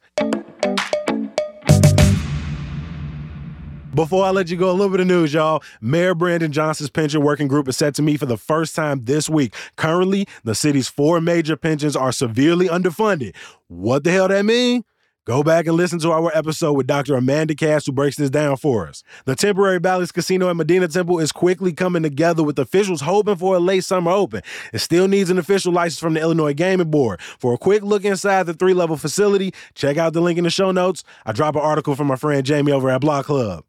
Before 3.94 4.24
I 4.24 4.30
let 4.30 4.50
you 4.50 4.57
go, 4.57 4.70
a 4.70 4.72
little 4.72 4.90
bit 4.90 4.98
of 4.98 5.07
news, 5.07 5.33
y'all. 5.33 5.62
Mayor 5.80 6.16
Brandon 6.16 6.50
Johnson's 6.50 6.90
pension 6.90 7.22
working 7.22 7.46
group 7.46 7.68
is 7.68 7.76
set 7.76 7.94
to 7.94 8.02
meet 8.02 8.18
for 8.18 8.26
the 8.26 8.37
first 8.37 8.74
time 8.74 9.04
this 9.04 9.30
week. 9.30 9.54
Currently, 9.76 10.26
the 10.42 10.57
city's 10.57 10.88
four 10.88 11.20
major 11.20 11.57
pensions 11.57 11.94
are 11.94 12.11
severely 12.11 12.66
underfunded. 12.66 13.37
What 13.68 14.02
the 14.02 14.11
hell 14.11 14.26
that 14.26 14.44
mean? 14.44 14.83
Go 15.26 15.44
back 15.44 15.68
and 15.68 15.76
listen 15.76 16.00
to 16.00 16.11
our 16.11 16.37
episode 16.37 16.72
with 16.72 16.88
Dr. 16.88 17.14
Amanda 17.14 17.54
Kass, 17.54 17.87
who 17.87 17.92
breaks 17.92 18.16
this 18.16 18.30
down 18.30 18.57
for 18.57 18.88
us. 18.88 19.04
The 19.26 19.37
temporary 19.37 19.78
Bally's 19.78 20.11
Casino 20.11 20.50
at 20.50 20.57
Medina 20.57 20.88
Temple 20.88 21.20
is 21.20 21.30
quickly 21.30 21.72
coming 21.72 22.02
together 22.02 22.42
with 22.42 22.59
officials 22.59 23.00
hoping 23.00 23.37
for 23.37 23.54
a 23.54 23.61
late 23.61 23.85
summer 23.85 24.11
open. 24.11 24.42
It 24.72 24.80
still 24.80 25.07
needs 25.07 25.30
an 25.30 25.38
official 25.38 25.72
license 25.72 26.00
from 26.00 26.14
the 26.14 26.20
Illinois 26.20 26.52
Gaming 26.52 26.90
Board. 26.90 27.22
For 27.22 27.54
a 27.54 27.59
quick 27.59 27.85
look 27.85 28.04
inside 28.04 28.46
the 28.46 28.54
three 28.54 28.74
level 28.74 28.96
facility, 28.96 29.54
check 29.74 29.96
out 29.96 30.14
the 30.14 30.20
link 30.20 30.37
in 30.37 30.44
the 30.44 30.50
show 30.50 30.72
notes. 30.72 31.04
I 31.24 31.30
drop 31.30 31.54
an 31.54 31.62
article 31.62 31.94
from 31.94 32.09
my 32.09 32.16
friend 32.16 32.44
Jamie 32.44 32.72
over 32.72 32.90
at 32.90 33.00
Block 33.00 33.26
Club. 33.26 33.64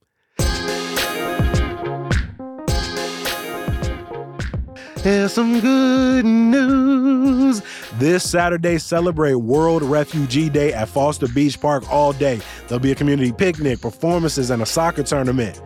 Here's 5.05 5.33
some 5.33 5.59
good 5.59 6.25
news. 6.25 7.61
This 7.99 8.27
Saturday, 8.27 8.79
celebrate 8.79 9.35
World 9.35 9.83
Refugee 9.83 10.49
Day 10.49 10.73
at 10.73 10.89
Foster 10.89 11.27
Beach 11.27 11.61
Park 11.61 11.87
all 11.91 12.11
day. 12.11 12.41
There'll 12.67 12.81
be 12.81 12.91
a 12.91 12.95
community 12.95 13.31
picnic, 13.31 13.81
performances, 13.81 14.49
and 14.49 14.63
a 14.63 14.65
soccer 14.65 15.03
tournament. 15.03 15.61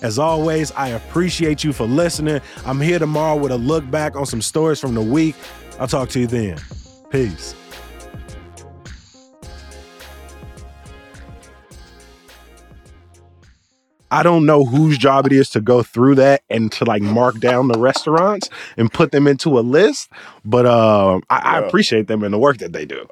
As 0.00 0.16
always, 0.16 0.70
I 0.70 0.90
appreciate 0.90 1.64
you 1.64 1.72
for 1.72 1.86
listening. 1.86 2.40
I'm 2.64 2.80
here 2.80 3.00
tomorrow 3.00 3.36
with 3.36 3.50
a 3.50 3.58
look 3.58 3.90
back 3.90 4.14
on 4.14 4.26
some 4.26 4.40
stories 4.40 4.78
from 4.78 4.94
the 4.94 5.02
week. 5.02 5.34
I'll 5.80 5.88
talk 5.88 6.08
to 6.10 6.20
you 6.20 6.28
then. 6.28 6.60
Peace. 7.10 7.56
I 14.14 14.22
don't 14.22 14.46
know 14.46 14.64
whose 14.64 14.96
job 14.96 15.26
it 15.26 15.32
is 15.32 15.50
to 15.50 15.60
go 15.60 15.82
through 15.82 16.14
that 16.16 16.44
and 16.48 16.70
to 16.70 16.84
like 16.84 17.02
mark 17.02 17.40
down 17.40 17.66
the 17.66 17.78
restaurants 17.80 18.48
and 18.76 18.92
put 18.92 19.10
them 19.10 19.26
into 19.26 19.58
a 19.58 19.60
list, 19.60 20.08
but 20.44 20.66
uh, 20.66 21.18
I, 21.30 21.56
I 21.56 21.58
appreciate 21.58 22.06
them 22.06 22.22
and 22.22 22.32
the 22.32 22.38
work 22.38 22.58
that 22.58 22.72
they 22.72 22.84
do. 22.84 23.08